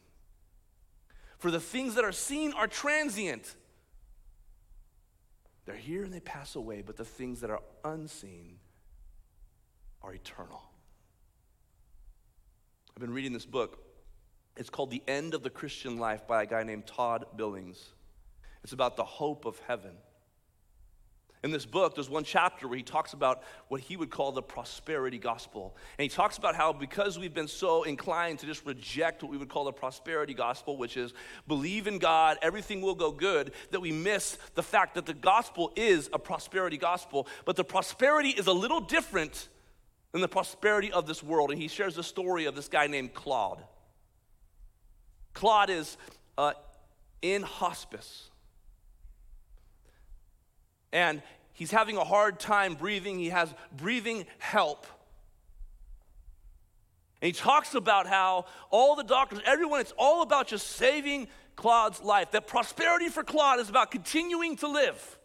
For 1.38 1.50
the 1.50 1.60
things 1.60 1.94
that 1.96 2.04
are 2.04 2.12
seen 2.12 2.52
are 2.54 2.66
transient. 2.66 3.54
They're 5.66 5.76
here 5.76 6.02
and 6.04 6.12
they 6.12 6.20
pass 6.20 6.56
away, 6.56 6.82
but 6.82 6.96
the 6.96 7.04
things 7.04 7.40
that 7.40 7.50
are 7.50 7.62
unseen 7.84 8.58
are 10.04 10.12
eternal. 10.12 10.62
I've 12.94 13.00
been 13.00 13.14
reading 13.14 13.32
this 13.32 13.46
book. 13.46 13.78
It's 14.56 14.68
called 14.68 14.90
The 14.90 15.02
End 15.08 15.32
of 15.32 15.42
the 15.42 15.50
Christian 15.50 15.98
Life 15.98 16.26
by 16.26 16.42
a 16.42 16.46
guy 16.46 16.62
named 16.62 16.86
Todd 16.86 17.24
Billings. 17.36 17.82
It's 18.62 18.74
about 18.74 18.96
the 18.96 19.04
hope 19.04 19.46
of 19.46 19.58
heaven. 19.60 19.92
In 21.42 21.50
this 21.50 21.66
book, 21.66 21.94
there's 21.94 22.08
one 22.08 22.24
chapter 22.24 22.68
where 22.68 22.76
he 22.76 22.82
talks 22.82 23.14
about 23.14 23.42
what 23.68 23.80
he 23.80 23.96
would 23.96 24.10
call 24.10 24.32
the 24.32 24.42
prosperity 24.42 25.18
gospel. 25.18 25.74
And 25.98 26.02
he 26.02 26.08
talks 26.08 26.38
about 26.38 26.54
how 26.54 26.72
because 26.72 27.18
we've 27.18 27.34
been 27.34 27.48
so 27.48 27.82
inclined 27.82 28.38
to 28.40 28.46
just 28.46 28.64
reject 28.64 29.22
what 29.22 29.32
we 29.32 29.38
would 29.38 29.48
call 29.48 29.64
the 29.64 29.72
prosperity 29.72 30.34
gospel, 30.34 30.76
which 30.76 30.96
is 30.96 31.14
believe 31.48 31.86
in 31.86 31.98
God, 31.98 32.38
everything 32.42 32.80
will 32.82 32.94
go 32.94 33.10
good, 33.10 33.52
that 33.70 33.80
we 33.80 33.92
miss 33.92 34.38
the 34.54 34.62
fact 34.62 34.94
that 34.94 35.06
the 35.06 35.14
gospel 35.14 35.72
is 35.76 36.08
a 36.12 36.18
prosperity 36.18 36.76
gospel. 36.76 37.26
But 37.44 37.56
the 37.56 37.64
prosperity 37.64 38.30
is 38.30 38.46
a 38.46 38.52
little 38.52 38.80
different 38.80 39.48
than 40.14 40.20
the 40.20 40.28
prosperity 40.28 40.92
of 40.92 41.08
this 41.08 41.24
world. 41.24 41.50
And 41.50 41.60
he 41.60 41.66
shares 41.66 41.96
the 41.96 42.04
story 42.04 42.44
of 42.44 42.54
this 42.54 42.68
guy 42.68 42.86
named 42.86 43.14
Claude. 43.14 43.60
Claude 45.32 45.70
is 45.70 45.96
uh, 46.38 46.52
in 47.20 47.42
hospice. 47.42 48.30
And 50.92 51.20
he's 51.52 51.72
having 51.72 51.96
a 51.96 52.04
hard 52.04 52.38
time 52.38 52.74
breathing. 52.74 53.18
He 53.18 53.30
has 53.30 53.52
breathing 53.76 54.26
help. 54.38 54.86
And 57.20 57.26
he 57.26 57.32
talks 57.32 57.74
about 57.74 58.06
how 58.06 58.44
all 58.70 58.94
the 58.94 59.02
doctors, 59.02 59.40
everyone, 59.44 59.80
it's 59.80 59.94
all 59.98 60.22
about 60.22 60.46
just 60.46 60.68
saving 60.68 61.26
Claude's 61.56 62.00
life. 62.00 62.30
That 62.30 62.46
prosperity 62.46 63.08
for 63.08 63.24
Claude 63.24 63.58
is 63.58 63.68
about 63.68 63.90
continuing 63.90 64.54
to 64.58 64.68
live. 64.68 65.18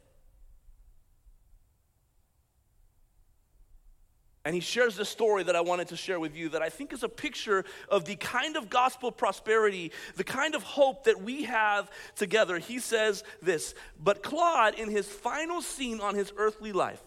And 4.45 4.55
he 4.55 4.61
shares 4.61 4.95
this 4.95 5.09
story 5.09 5.43
that 5.43 5.55
I 5.55 5.61
wanted 5.61 5.89
to 5.89 5.97
share 5.97 6.19
with 6.19 6.35
you 6.35 6.49
that 6.49 6.61
I 6.61 6.69
think 6.69 6.93
is 6.93 7.03
a 7.03 7.09
picture 7.09 7.65
of 7.89 8.05
the 8.05 8.15
kind 8.15 8.55
of 8.55 8.69
gospel 8.69 9.11
prosperity, 9.11 9.91
the 10.15 10.23
kind 10.23 10.55
of 10.55 10.63
hope 10.63 11.03
that 11.03 11.21
we 11.21 11.43
have 11.43 11.91
together. 12.15 12.57
He 12.57 12.79
says 12.79 13.23
this 13.41 13.75
But 13.99 14.23
Claude, 14.23 14.75
in 14.75 14.89
his 14.89 15.07
final 15.07 15.61
scene 15.61 15.99
on 15.99 16.15
his 16.15 16.31
earthly 16.37 16.71
life, 16.71 17.03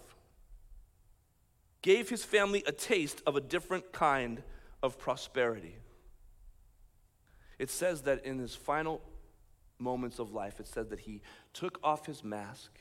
gave 1.80 2.10
his 2.10 2.22
family 2.24 2.62
a 2.66 2.72
taste 2.72 3.22
of 3.26 3.34
a 3.34 3.40
different 3.40 3.92
kind 3.92 4.42
of 4.82 4.98
prosperity. 4.98 5.76
It 7.58 7.70
says 7.70 8.02
that 8.02 8.24
in 8.24 8.38
his 8.38 8.54
final 8.54 9.00
moments 9.78 10.18
of 10.18 10.32
life, 10.32 10.60
it 10.60 10.66
says 10.66 10.88
that 10.88 11.00
he 11.00 11.22
took 11.52 11.78
off 11.82 12.06
his 12.06 12.22
mask 12.22 12.72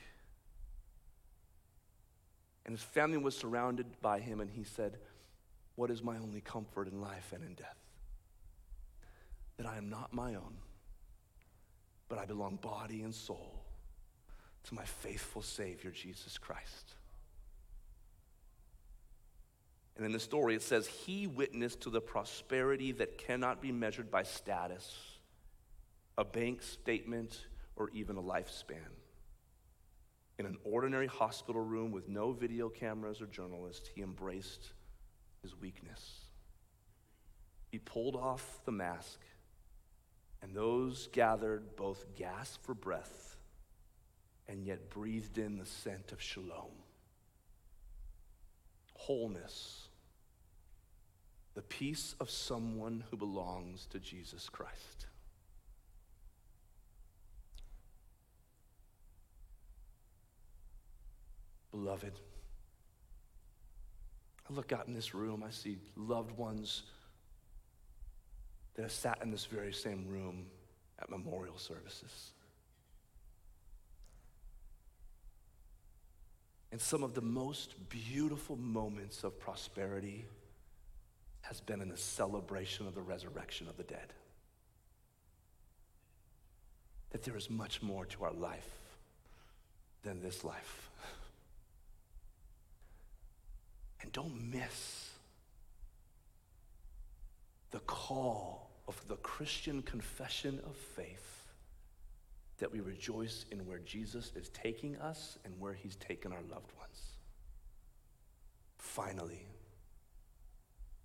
and 2.64 2.74
his 2.74 2.84
family 2.84 3.18
was 3.18 3.36
surrounded 3.36 3.86
by 4.00 4.20
him, 4.20 4.40
and 4.40 4.50
he 4.50 4.64
said, 4.64 4.98
What 5.74 5.90
is 5.90 6.02
my 6.02 6.16
only 6.18 6.40
comfort 6.40 6.88
in 6.88 7.00
life 7.00 7.32
and 7.34 7.44
in 7.44 7.54
death? 7.54 7.76
That 9.56 9.66
I 9.66 9.76
am 9.76 9.90
not 9.90 10.12
my 10.12 10.34
own, 10.34 10.56
but 12.08 12.18
I 12.18 12.24
belong 12.24 12.56
body 12.56 13.02
and 13.02 13.14
soul 13.14 13.64
to 14.64 14.74
my 14.74 14.84
faithful 14.84 15.42
Savior, 15.42 15.90
Jesus 15.90 16.38
Christ. 16.38 16.94
And 19.96 20.06
in 20.06 20.12
the 20.12 20.20
story, 20.20 20.54
it 20.54 20.62
says, 20.62 20.86
He 20.86 21.26
witnessed 21.26 21.82
to 21.82 21.90
the 21.90 22.00
prosperity 22.00 22.92
that 22.92 23.18
cannot 23.18 23.60
be 23.60 23.72
measured 23.72 24.10
by 24.10 24.22
status, 24.22 25.18
a 26.16 26.24
bank 26.24 26.62
statement, 26.62 27.46
or 27.76 27.90
even 27.90 28.16
a 28.16 28.22
lifespan 28.22 29.01
in 30.38 30.46
an 30.46 30.56
ordinary 30.64 31.06
hospital 31.06 31.60
room 31.60 31.92
with 31.92 32.08
no 32.08 32.32
video 32.32 32.68
cameras 32.68 33.20
or 33.20 33.26
journalists, 33.26 33.88
he 33.94 34.02
embraced 34.02 34.72
his 35.42 35.58
weakness. 35.60 36.20
He 37.70 37.78
pulled 37.78 38.16
off 38.16 38.60
the 38.64 38.72
mask, 38.72 39.20
and 40.42 40.54
those 40.54 41.08
gathered 41.12 41.76
both 41.76 42.04
gasped 42.16 42.64
for 42.64 42.74
breath 42.74 43.36
and 44.48 44.64
yet 44.64 44.90
breathed 44.90 45.38
in 45.38 45.58
the 45.58 45.66
scent 45.66 46.12
of 46.12 46.20
shalom, 46.20 46.72
wholeness, 48.94 49.88
the 51.54 51.62
peace 51.62 52.14
of 52.20 52.30
someone 52.30 53.04
who 53.10 53.16
belongs 53.16 53.86
to 53.86 53.98
Jesus 53.98 54.48
Christ. 54.48 55.06
Beloved, 61.72 62.12
I 64.48 64.52
look 64.52 64.72
out 64.72 64.86
in 64.86 64.94
this 64.94 65.14
room, 65.14 65.42
I 65.46 65.50
see 65.50 65.78
loved 65.96 66.36
ones 66.36 66.82
that 68.74 68.82
have 68.82 68.92
sat 68.92 69.18
in 69.22 69.30
this 69.30 69.46
very 69.46 69.72
same 69.72 70.06
room 70.06 70.46
at 71.00 71.10
memorial 71.10 71.58
services. 71.58 72.32
And 76.70 76.80
some 76.80 77.02
of 77.02 77.14
the 77.14 77.20
most 77.20 77.74
beautiful 77.90 78.56
moments 78.56 79.24
of 79.24 79.38
prosperity 79.38 80.24
has 81.42 81.60
been 81.60 81.82
in 81.82 81.88
the 81.88 81.96
celebration 81.96 82.86
of 82.86 82.94
the 82.94 83.02
resurrection 83.02 83.68
of 83.68 83.76
the 83.76 83.82
dead. 83.82 84.14
That 87.10 87.22
there 87.24 87.36
is 87.36 87.50
much 87.50 87.82
more 87.82 88.06
to 88.06 88.24
our 88.24 88.32
life 88.32 88.70
than 90.02 90.22
this 90.22 90.44
life. 90.44 90.88
And 94.02 94.12
don't 94.12 94.52
miss 94.52 95.10
the 97.70 97.80
call 97.80 98.70
of 98.88 99.00
the 99.08 99.16
Christian 99.16 99.82
confession 99.82 100.60
of 100.66 100.76
faith 100.76 101.32
that 102.58 102.70
we 102.70 102.80
rejoice 102.80 103.46
in 103.50 103.66
where 103.66 103.78
Jesus 103.78 104.32
is 104.36 104.48
taking 104.50 104.96
us 104.96 105.38
and 105.44 105.54
where 105.58 105.72
he's 105.72 105.96
taken 105.96 106.32
our 106.32 106.42
loved 106.50 106.70
ones. 106.78 107.00
Finally, 108.78 109.46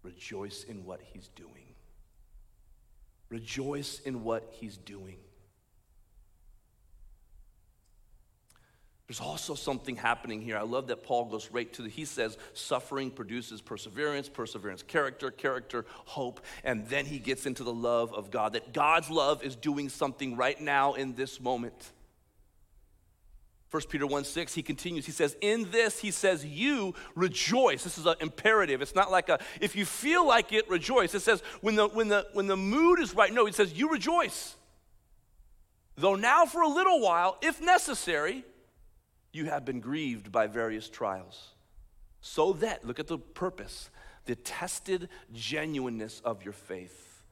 rejoice 0.03 0.65
in 0.65 0.83
what 0.83 0.99
he's 1.01 1.29
doing. 1.29 1.75
Rejoice 3.29 4.01
in 4.01 4.23
what 4.23 4.47
he's 4.51 4.77
doing. 4.77 5.17
There's 9.07 9.21
also 9.21 9.55
something 9.55 9.95
happening 9.95 10.41
here. 10.41 10.57
I 10.57 10.63
love 10.63 10.87
that 10.87 11.03
Paul 11.03 11.25
goes 11.25 11.49
right 11.49 11.71
to 11.73 11.81
the, 11.81 11.89
he 11.89 12.03
says, 12.03 12.37
suffering 12.53 13.09
produces 13.09 13.61
perseverance, 13.61 14.27
perseverance, 14.27 14.83
character, 14.83 15.31
character, 15.31 15.85
hope. 15.89 16.41
And 16.65 16.85
then 16.89 17.05
he 17.05 17.17
gets 17.17 17.45
into 17.45 17.63
the 17.63 17.73
love 17.73 18.13
of 18.13 18.31
God, 18.31 18.53
that 18.53 18.73
God's 18.73 19.09
love 19.09 19.43
is 19.43 19.55
doing 19.55 19.87
something 19.87 20.35
right 20.35 20.59
now 20.59 20.95
in 20.95 21.15
this 21.15 21.39
moment. 21.39 21.93
1 23.71 23.83
Peter 23.89 24.05
1 24.05 24.25
6, 24.25 24.53
he 24.53 24.61
continues. 24.61 25.05
He 25.05 25.11
says, 25.13 25.37
In 25.39 25.71
this, 25.71 25.99
he 25.99 26.11
says, 26.11 26.45
you 26.45 26.93
rejoice. 27.15 27.85
This 27.85 27.97
is 27.97 28.05
an 28.05 28.15
imperative. 28.19 28.81
It's 28.81 28.95
not 28.95 29.09
like 29.09 29.29
a, 29.29 29.39
if 29.61 29.75
you 29.75 29.85
feel 29.85 30.27
like 30.27 30.51
it, 30.51 30.69
rejoice. 30.69 31.15
It 31.15 31.21
says, 31.21 31.41
when 31.61 31.75
the, 31.75 31.87
when 31.87 32.09
the, 32.09 32.27
when 32.33 32.47
the 32.47 32.57
mood 32.57 32.99
is 32.99 33.13
right, 33.13 33.31
no, 33.31 33.45
it 33.45 33.55
says, 33.55 33.73
you 33.73 33.89
rejoice. 33.89 34.55
Though 35.95 36.15
now 36.15 36.45
for 36.45 36.61
a 36.61 36.67
little 36.67 36.99
while, 37.01 37.37
if 37.41 37.61
necessary, 37.61 38.45
you 39.31 39.45
have 39.45 39.65
been 39.65 39.79
grieved 39.79 40.31
by 40.31 40.47
various 40.47 40.89
trials. 40.89 41.49
So 42.21 42.53
that, 42.53 42.85
look 42.85 42.99
at 42.99 43.07
the 43.07 43.17
purpose, 43.17 43.89
the 44.25 44.35
tested 44.35 45.09
genuineness 45.33 46.21
of 46.25 46.43
your 46.43 46.53
faith, 46.53 47.23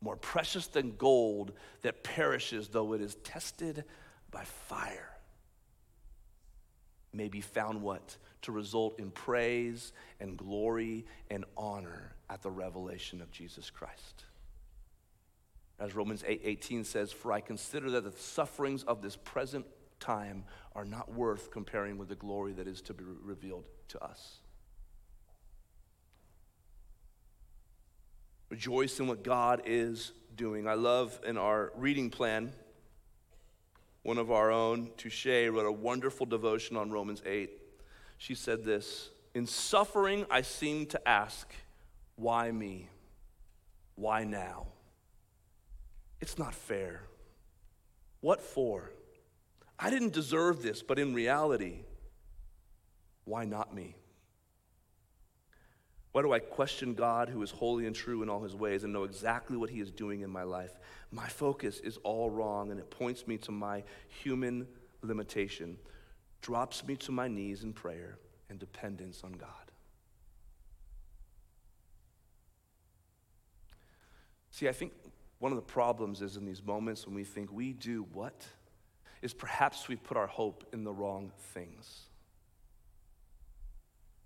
more 0.00 0.16
precious 0.16 0.66
than 0.66 0.96
gold 0.96 1.52
that 1.82 2.04
perishes 2.04 2.68
though 2.68 2.92
it 2.92 3.00
is 3.00 3.14
tested 3.16 3.84
by 4.30 4.44
fire 4.44 5.14
may 7.14 7.28
be 7.28 7.40
found 7.40 7.80
what? 7.80 8.16
To 8.42 8.52
result 8.52 8.98
in 8.98 9.10
praise 9.10 9.92
and 10.20 10.36
glory 10.36 11.06
and 11.30 11.44
honor 11.56 12.12
at 12.28 12.42
the 12.42 12.50
revelation 12.50 13.20
of 13.20 13.30
Jesus 13.30 13.70
Christ. 13.70 14.24
As 15.78 15.94
Romans 15.94 16.22
8 16.26 16.42
18 16.44 16.84
says, 16.84 17.12
For 17.12 17.32
I 17.32 17.40
consider 17.40 17.90
that 17.92 18.04
the 18.04 18.12
sufferings 18.12 18.82
of 18.84 19.02
this 19.02 19.16
present 19.16 19.66
time 20.04 20.44
are 20.74 20.84
not 20.84 21.12
worth 21.12 21.50
comparing 21.50 21.98
with 21.98 22.08
the 22.08 22.14
glory 22.14 22.52
that 22.52 22.66
is 22.66 22.80
to 22.82 22.94
be 22.94 23.04
revealed 23.22 23.64
to 23.88 24.02
us. 24.04 24.38
Rejoice 28.50 29.00
in 29.00 29.06
what 29.06 29.24
God 29.24 29.62
is 29.64 30.12
doing. 30.36 30.68
I 30.68 30.74
love 30.74 31.18
in 31.26 31.36
our 31.36 31.72
reading 31.76 32.10
plan 32.10 32.52
one 34.04 34.18
of 34.18 34.30
our 34.30 34.52
own, 34.52 34.90
Touche, 34.98 35.26
wrote 35.26 35.66
a 35.66 35.72
wonderful 35.72 36.26
devotion 36.26 36.76
on 36.76 36.90
Romans 36.90 37.22
8. 37.24 37.50
She 38.18 38.34
said 38.34 38.62
this 38.62 39.10
In 39.34 39.46
suffering, 39.46 40.26
I 40.30 40.42
seem 40.42 40.86
to 40.86 41.08
ask, 41.08 41.52
why 42.14 42.52
me? 42.52 42.90
Why 43.96 44.24
now? 44.24 44.66
It's 46.20 46.38
not 46.38 46.54
fair. 46.54 47.02
What 48.20 48.40
for? 48.42 48.90
I 49.84 49.90
didn't 49.90 50.14
deserve 50.14 50.62
this, 50.62 50.82
but 50.82 50.98
in 50.98 51.12
reality, 51.12 51.80
why 53.26 53.44
not 53.44 53.74
me? 53.74 53.96
Why 56.12 56.22
do 56.22 56.32
I 56.32 56.38
question 56.38 56.94
God 56.94 57.28
who 57.28 57.42
is 57.42 57.50
holy 57.50 57.86
and 57.86 57.94
true 57.94 58.22
in 58.22 58.30
all 58.30 58.40
his 58.40 58.54
ways 58.54 58.84
and 58.84 58.94
know 58.94 59.04
exactly 59.04 59.58
what 59.58 59.68
he 59.68 59.80
is 59.80 59.90
doing 59.90 60.22
in 60.22 60.30
my 60.30 60.42
life? 60.42 60.78
My 61.10 61.28
focus 61.28 61.80
is 61.80 61.98
all 61.98 62.30
wrong 62.30 62.70
and 62.70 62.80
it 62.80 62.90
points 62.90 63.26
me 63.26 63.36
to 63.36 63.52
my 63.52 63.84
human 64.08 64.66
limitation, 65.02 65.76
drops 66.40 66.82
me 66.86 66.96
to 66.96 67.12
my 67.12 67.28
knees 67.28 67.62
in 67.62 67.74
prayer 67.74 68.16
and 68.48 68.58
dependence 68.58 69.20
on 69.22 69.32
God. 69.32 69.50
See, 74.50 74.66
I 74.66 74.72
think 74.72 74.94
one 75.40 75.52
of 75.52 75.56
the 75.56 75.62
problems 75.62 76.22
is 76.22 76.38
in 76.38 76.46
these 76.46 76.62
moments 76.62 77.04
when 77.04 77.14
we 77.14 77.24
think 77.24 77.52
we 77.52 77.74
do 77.74 78.06
what? 78.14 78.46
Is 79.24 79.34
perhaps 79.34 79.88
we've 79.88 80.02
put 80.02 80.16
our 80.16 80.26
hope 80.26 80.64
in 80.72 80.84
the 80.84 80.92
wrong 80.92 81.32
things. 81.54 82.02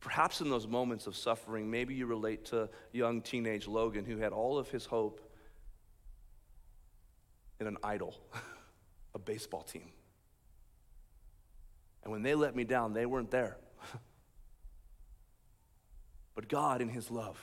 Perhaps 0.01 0.41
in 0.41 0.51
those 0.51 0.67
moments 0.67 1.07
of 1.07 1.15
suffering, 1.15 1.71
maybe 1.71 1.95
you 1.95 2.07
relate 2.07 2.47
to 2.47 2.69
young 2.93 3.23
teenage 3.23 3.69
Logan 3.69 4.05
who 4.05 4.19
had 4.19 4.33
all 4.33 4.59
of 4.59 4.69
his 4.69 4.85
hope 4.85 5.21
in 7.61 7.69
an 7.69 7.77
idol, 7.85 8.17
a 9.15 9.21
baseball 9.21 9.63
team. 9.63 9.91
And 12.03 12.11
when 12.11 12.23
they 12.23 12.35
let 12.35 12.57
me 12.57 12.65
down, 12.65 12.93
they 12.93 13.07
weren't 13.07 13.31
there. 13.31 13.57
but 16.35 16.49
God, 16.49 16.81
in 16.81 16.89
His 16.89 17.09
love, 17.09 17.39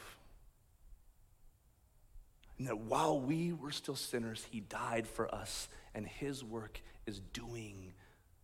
and 2.58 2.68
that 2.68 2.80
while 2.80 3.18
we 3.18 3.54
were 3.54 3.72
still 3.72 3.96
sinners, 3.96 4.46
He 4.52 4.60
died 4.60 5.08
for 5.08 5.34
us, 5.34 5.70
and 5.94 6.06
His 6.06 6.44
work 6.44 6.82
is 7.06 7.20
doing 7.34 7.94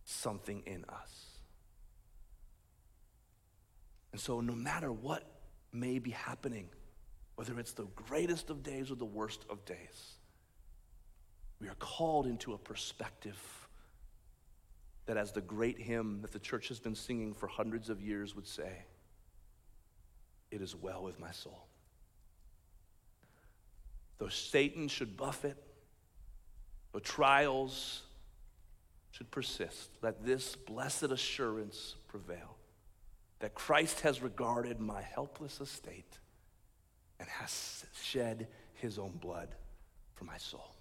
something 0.04 0.62
in 0.66 0.84
us. 0.88 1.26
And 4.12 4.20
so, 4.20 4.40
no 4.40 4.54
matter 4.54 4.92
what 4.92 5.24
may 5.72 5.98
be 5.98 6.10
happening, 6.10 6.68
whether 7.36 7.58
it's 7.58 7.72
the 7.72 7.86
greatest 7.94 8.50
of 8.50 8.62
days 8.62 8.90
or 8.90 8.94
the 8.94 9.04
worst 9.04 9.44
of 9.48 9.64
days, 9.64 10.16
we 11.60 11.68
are 11.68 11.76
called 11.78 12.26
into 12.26 12.52
a 12.52 12.58
perspective 12.58 13.38
that, 15.06 15.16
as 15.16 15.32
the 15.32 15.40
great 15.40 15.78
hymn 15.78 16.20
that 16.22 16.32
the 16.32 16.38
church 16.38 16.68
has 16.68 16.78
been 16.78 16.94
singing 16.94 17.32
for 17.32 17.46
hundreds 17.46 17.88
of 17.88 18.00
years 18.00 18.36
would 18.36 18.46
say, 18.46 18.84
it 20.50 20.60
is 20.60 20.76
well 20.76 21.02
with 21.02 21.18
my 21.18 21.30
soul. 21.30 21.66
Though 24.18 24.28
Satan 24.28 24.88
should 24.88 25.16
buffet, 25.16 25.56
though 26.92 27.00
trials 27.00 28.02
should 29.12 29.30
persist, 29.30 29.90
let 30.02 30.24
this 30.24 30.56
blessed 30.56 31.04
assurance 31.04 31.94
prevail 32.08 32.56
that 33.40 33.54
Christ 33.54 34.00
has 34.00 34.22
regarded 34.22 34.80
my 34.80 35.02
helpless 35.02 35.60
estate 35.60 36.18
and 37.20 37.28
has 37.28 37.84
shed 38.02 38.48
his 38.74 38.98
own 38.98 39.12
blood 39.20 39.54
for 40.14 40.24
my 40.24 40.38
soul. 40.38 40.74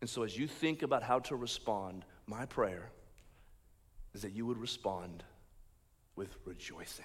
And 0.00 0.10
so, 0.10 0.24
as 0.24 0.36
you 0.36 0.48
think 0.48 0.82
about 0.82 1.04
how 1.04 1.20
to 1.20 1.36
respond, 1.36 2.04
my 2.26 2.44
prayer 2.46 2.90
is 4.14 4.22
that 4.22 4.32
you 4.32 4.44
would 4.44 4.58
respond 4.58 5.22
with 6.16 6.36
rejoicing 6.44 7.04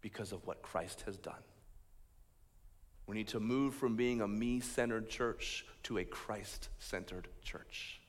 because 0.00 0.32
of 0.32 0.46
what 0.46 0.62
Christ 0.62 1.02
has 1.06 1.16
done. 1.16 1.42
We 3.06 3.16
need 3.16 3.28
to 3.28 3.40
move 3.40 3.74
from 3.74 3.96
being 3.96 4.20
a 4.20 4.28
me 4.28 4.60
centered 4.60 5.08
church 5.08 5.66
to 5.84 5.98
a 5.98 6.04
Christ 6.04 6.68
centered 6.78 7.28
church. 7.42 8.00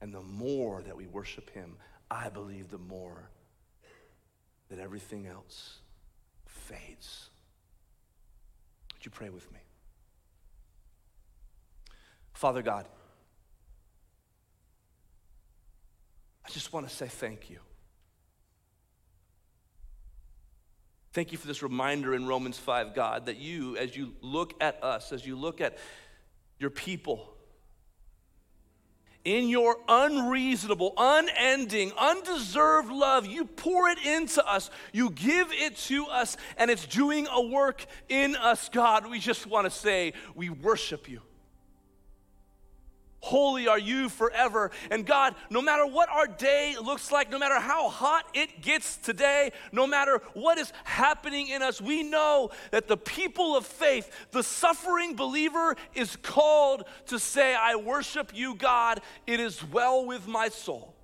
And 0.00 0.14
the 0.14 0.22
more 0.22 0.82
that 0.82 0.96
we 0.96 1.06
worship 1.06 1.50
Him, 1.50 1.76
I 2.10 2.28
believe 2.28 2.70
the 2.70 2.78
more 2.78 3.30
that 4.68 4.78
everything 4.78 5.26
else 5.26 5.78
fades. 6.46 7.30
Would 8.94 9.04
you 9.04 9.10
pray 9.10 9.30
with 9.30 9.50
me? 9.52 9.58
Father 12.32 12.62
God, 12.62 12.86
I 16.46 16.50
just 16.50 16.72
want 16.72 16.88
to 16.88 16.94
say 16.94 17.06
thank 17.06 17.48
you. 17.50 17.58
Thank 21.14 21.30
you 21.30 21.38
for 21.38 21.46
this 21.46 21.62
reminder 21.62 22.12
in 22.12 22.26
Romans 22.26 22.58
5, 22.58 22.92
God, 22.92 23.26
that 23.26 23.36
you, 23.36 23.76
as 23.76 23.96
you 23.96 24.14
look 24.20 24.52
at 24.60 24.82
us, 24.82 25.12
as 25.12 25.24
you 25.24 25.36
look 25.36 25.60
at 25.60 25.78
your 26.58 26.70
people, 26.70 27.32
in 29.24 29.48
your 29.48 29.76
unreasonable, 29.88 30.92
unending, 30.98 31.92
undeserved 31.96 32.90
love, 32.90 33.26
you 33.26 33.44
pour 33.44 33.88
it 33.90 34.04
into 34.04 34.44
us. 34.44 34.70
You 34.92 35.10
give 35.10 35.52
it 35.52 35.76
to 35.76 36.06
us, 36.06 36.36
and 36.58 36.68
it's 36.68 36.84
doing 36.84 37.28
a 37.30 37.40
work 37.40 37.86
in 38.08 38.34
us, 38.34 38.68
God. 38.68 39.08
We 39.08 39.20
just 39.20 39.46
want 39.46 39.66
to 39.66 39.70
say, 39.70 40.14
we 40.34 40.50
worship 40.50 41.08
you. 41.08 41.20
Holy 43.24 43.66
are 43.66 43.78
you 43.78 44.10
forever. 44.10 44.70
And 44.90 45.06
God, 45.06 45.34
no 45.48 45.62
matter 45.62 45.86
what 45.86 46.10
our 46.10 46.26
day 46.26 46.76
looks 46.78 47.10
like, 47.10 47.30
no 47.30 47.38
matter 47.38 47.58
how 47.58 47.88
hot 47.88 48.26
it 48.34 48.60
gets 48.60 48.98
today, 48.98 49.50
no 49.72 49.86
matter 49.86 50.20
what 50.34 50.58
is 50.58 50.70
happening 50.84 51.48
in 51.48 51.62
us, 51.62 51.80
we 51.80 52.02
know 52.02 52.50
that 52.70 52.86
the 52.86 52.98
people 52.98 53.56
of 53.56 53.64
faith, 53.64 54.10
the 54.32 54.42
suffering 54.42 55.16
believer, 55.16 55.74
is 55.94 56.16
called 56.16 56.84
to 57.06 57.18
say, 57.18 57.54
I 57.54 57.76
worship 57.76 58.32
you, 58.34 58.56
God. 58.56 59.00
It 59.26 59.40
is 59.40 59.64
well 59.64 60.04
with 60.04 60.28
my 60.28 60.50
soul. 60.50 60.94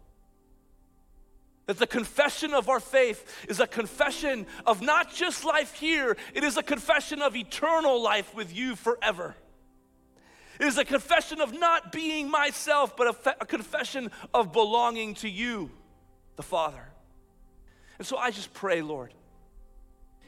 That 1.69 1.79
the 1.79 1.87
confession 1.87 2.53
of 2.53 2.69
our 2.69 2.81
faith 2.81 3.47
is 3.49 3.61
a 3.61 3.67
confession 3.67 4.47
of 4.67 4.83
not 4.83 5.11
just 5.11 5.43
life 5.43 5.73
here, 5.73 6.19
it 6.35 6.45
is 6.45 6.59
a 6.59 6.63
confession 6.63 7.23
of 7.23 7.35
eternal 7.35 8.03
life 8.03 8.35
with 8.35 8.55
you 8.55 8.77
forever. 8.77 9.37
It 10.61 10.67
is 10.67 10.77
a 10.77 10.85
confession 10.85 11.41
of 11.41 11.59
not 11.59 11.91
being 11.91 12.31
myself, 12.31 12.95
but 12.95 13.07
a, 13.07 13.13
fe- 13.15 13.35
a 13.41 13.47
confession 13.47 14.11
of 14.35 14.53
belonging 14.53 15.15
to 15.15 15.29
you, 15.29 15.71
the 16.37 16.43
Father. 16.43 16.85
And 17.97 18.07
so 18.07 18.19
I 18.19 18.31
just 18.31 18.53
pray, 18.53 18.83
Lord, 18.83 19.15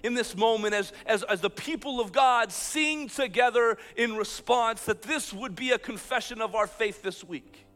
in 0.02 0.14
this 0.14 0.34
moment 0.34 0.72
as, 0.72 0.94
as, 1.04 1.22
as 1.24 1.42
the 1.42 1.50
people 1.50 2.00
of 2.00 2.12
God 2.12 2.50
sing 2.50 3.08
together 3.08 3.76
in 3.94 4.16
response, 4.16 4.86
that 4.86 5.02
this 5.02 5.34
would 5.34 5.54
be 5.54 5.72
a 5.72 5.78
confession 5.78 6.40
of 6.40 6.54
our 6.54 6.66
faith 6.66 7.02
this 7.02 7.22
week. 7.22 7.66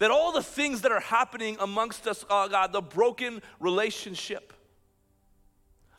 That 0.00 0.10
all 0.10 0.32
the 0.32 0.42
things 0.42 0.80
that 0.80 0.90
are 0.90 0.98
happening 0.98 1.56
amongst 1.60 2.08
us, 2.08 2.24
oh 2.28 2.48
God, 2.48 2.72
the 2.72 2.82
broken 2.82 3.42
relationship, 3.60 4.52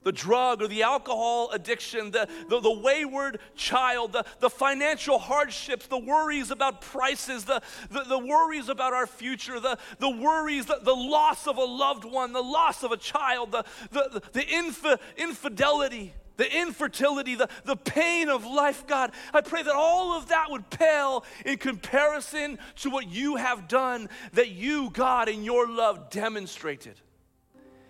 the 0.09 0.13
drug 0.13 0.63
or 0.63 0.67
the 0.67 0.81
alcohol 0.81 1.51
addiction, 1.51 2.09
the, 2.09 2.27
the, 2.47 2.59
the, 2.59 2.71
wayward 2.71 3.37
child, 3.55 4.11
the, 4.11 4.25
the 4.39 4.49
financial 4.49 5.19
hardships, 5.19 5.85
the 5.85 5.99
worries 5.99 6.49
about 6.49 6.81
prices, 6.81 7.45
the, 7.45 7.61
the, 7.91 8.03
the 8.05 8.17
worries 8.17 8.69
about 8.69 8.91
our 8.91 9.05
future, 9.05 9.59
the, 9.59 9.77
the 9.99 10.09
worries, 10.09 10.65
the, 10.65 10.79
the 10.81 10.95
loss 10.95 11.45
of 11.45 11.57
a 11.57 11.63
loved 11.63 12.05
one, 12.05 12.33
the 12.33 12.41
loss 12.41 12.81
of 12.81 12.91
a 12.91 12.97
child, 12.97 13.51
the, 13.51 13.63
the, 13.91 14.19
the 14.31 14.41
infi- 14.41 14.97
infidelity, 15.15 16.11
the 16.37 16.59
infertility, 16.59 17.35
the, 17.35 17.47
the 17.65 17.75
pain 17.75 18.29
of 18.29 18.43
life, 18.47 18.87
God. 18.87 19.11
I 19.31 19.41
pray 19.41 19.61
that 19.61 19.75
all 19.75 20.17
of 20.17 20.29
that 20.29 20.49
would 20.49 20.71
pale 20.71 21.23
in 21.45 21.59
comparison 21.59 22.57
to 22.77 22.89
what 22.89 23.07
you 23.07 23.35
have 23.35 23.67
done, 23.67 24.09
that 24.33 24.49
you, 24.49 24.89
God, 24.89 25.29
in 25.29 25.43
your 25.43 25.67
love 25.67 26.09
demonstrated. 26.09 26.99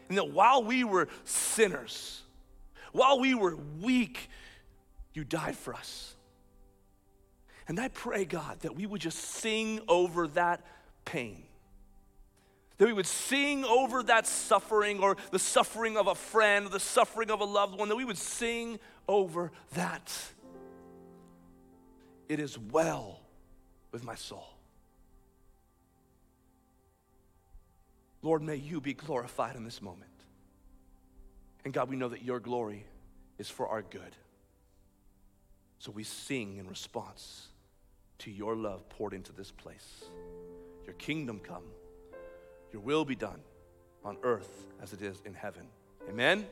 And 0.09 0.17
that 0.17 0.31
while 0.31 0.63
we 0.63 0.83
were 0.83 1.07
sinners, 1.23 2.21
while 2.91 3.19
we 3.19 3.35
were 3.35 3.55
weak, 3.79 4.29
you 5.13 5.23
died 5.23 5.55
for 5.55 5.73
us. 5.73 6.15
And 7.67 7.79
I 7.79 7.87
pray, 7.87 8.25
God, 8.25 8.61
that 8.61 8.75
we 8.75 8.87
would 8.87 9.01
just 9.01 9.19
sing 9.19 9.79
over 9.87 10.27
that 10.29 10.65
pain. 11.05 11.43
That 12.79 12.87
we 12.87 12.93
would 12.93 13.05
sing 13.05 13.63
over 13.63 14.01
that 14.03 14.25
suffering 14.25 15.01
or 15.01 15.17
the 15.31 15.37
suffering 15.37 15.95
of 15.95 16.07
a 16.07 16.15
friend 16.15 16.65
or 16.65 16.69
the 16.69 16.79
suffering 16.79 17.29
of 17.29 17.41
a 17.41 17.45
loved 17.45 17.77
one, 17.77 17.89
that 17.89 17.95
we 17.95 18.05
would 18.05 18.17
sing 18.17 18.79
over 19.07 19.51
that. 19.73 20.11
It 22.27 22.39
is 22.39 22.57
well 22.57 23.19
with 23.91 24.03
my 24.03 24.15
soul. 24.15 24.47
Lord, 28.21 28.41
may 28.41 28.55
you 28.55 28.81
be 28.81 28.93
glorified 28.93 29.55
in 29.55 29.63
this 29.63 29.81
moment. 29.81 30.09
And 31.63 31.73
God, 31.73 31.89
we 31.89 31.95
know 31.95 32.09
that 32.09 32.23
your 32.23 32.39
glory 32.39 32.85
is 33.37 33.49
for 33.49 33.67
our 33.67 33.81
good. 33.81 34.15
So 35.79 35.91
we 35.91 36.03
sing 36.03 36.57
in 36.57 36.67
response 36.67 37.47
to 38.19 38.31
your 38.31 38.55
love 38.55 38.87
poured 38.89 39.13
into 39.13 39.31
this 39.31 39.51
place. 39.51 40.03
Your 40.85 40.93
kingdom 40.95 41.39
come, 41.39 41.63
your 42.73 42.81
will 42.81 43.05
be 43.05 43.15
done 43.15 43.39
on 44.03 44.17
earth 44.23 44.65
as 44.81 44.93
it 44.93 45.01
is 45.01 45.21
in 45.25 45.33
heaven. 45.33 45.67
Amen. 46.09 46.45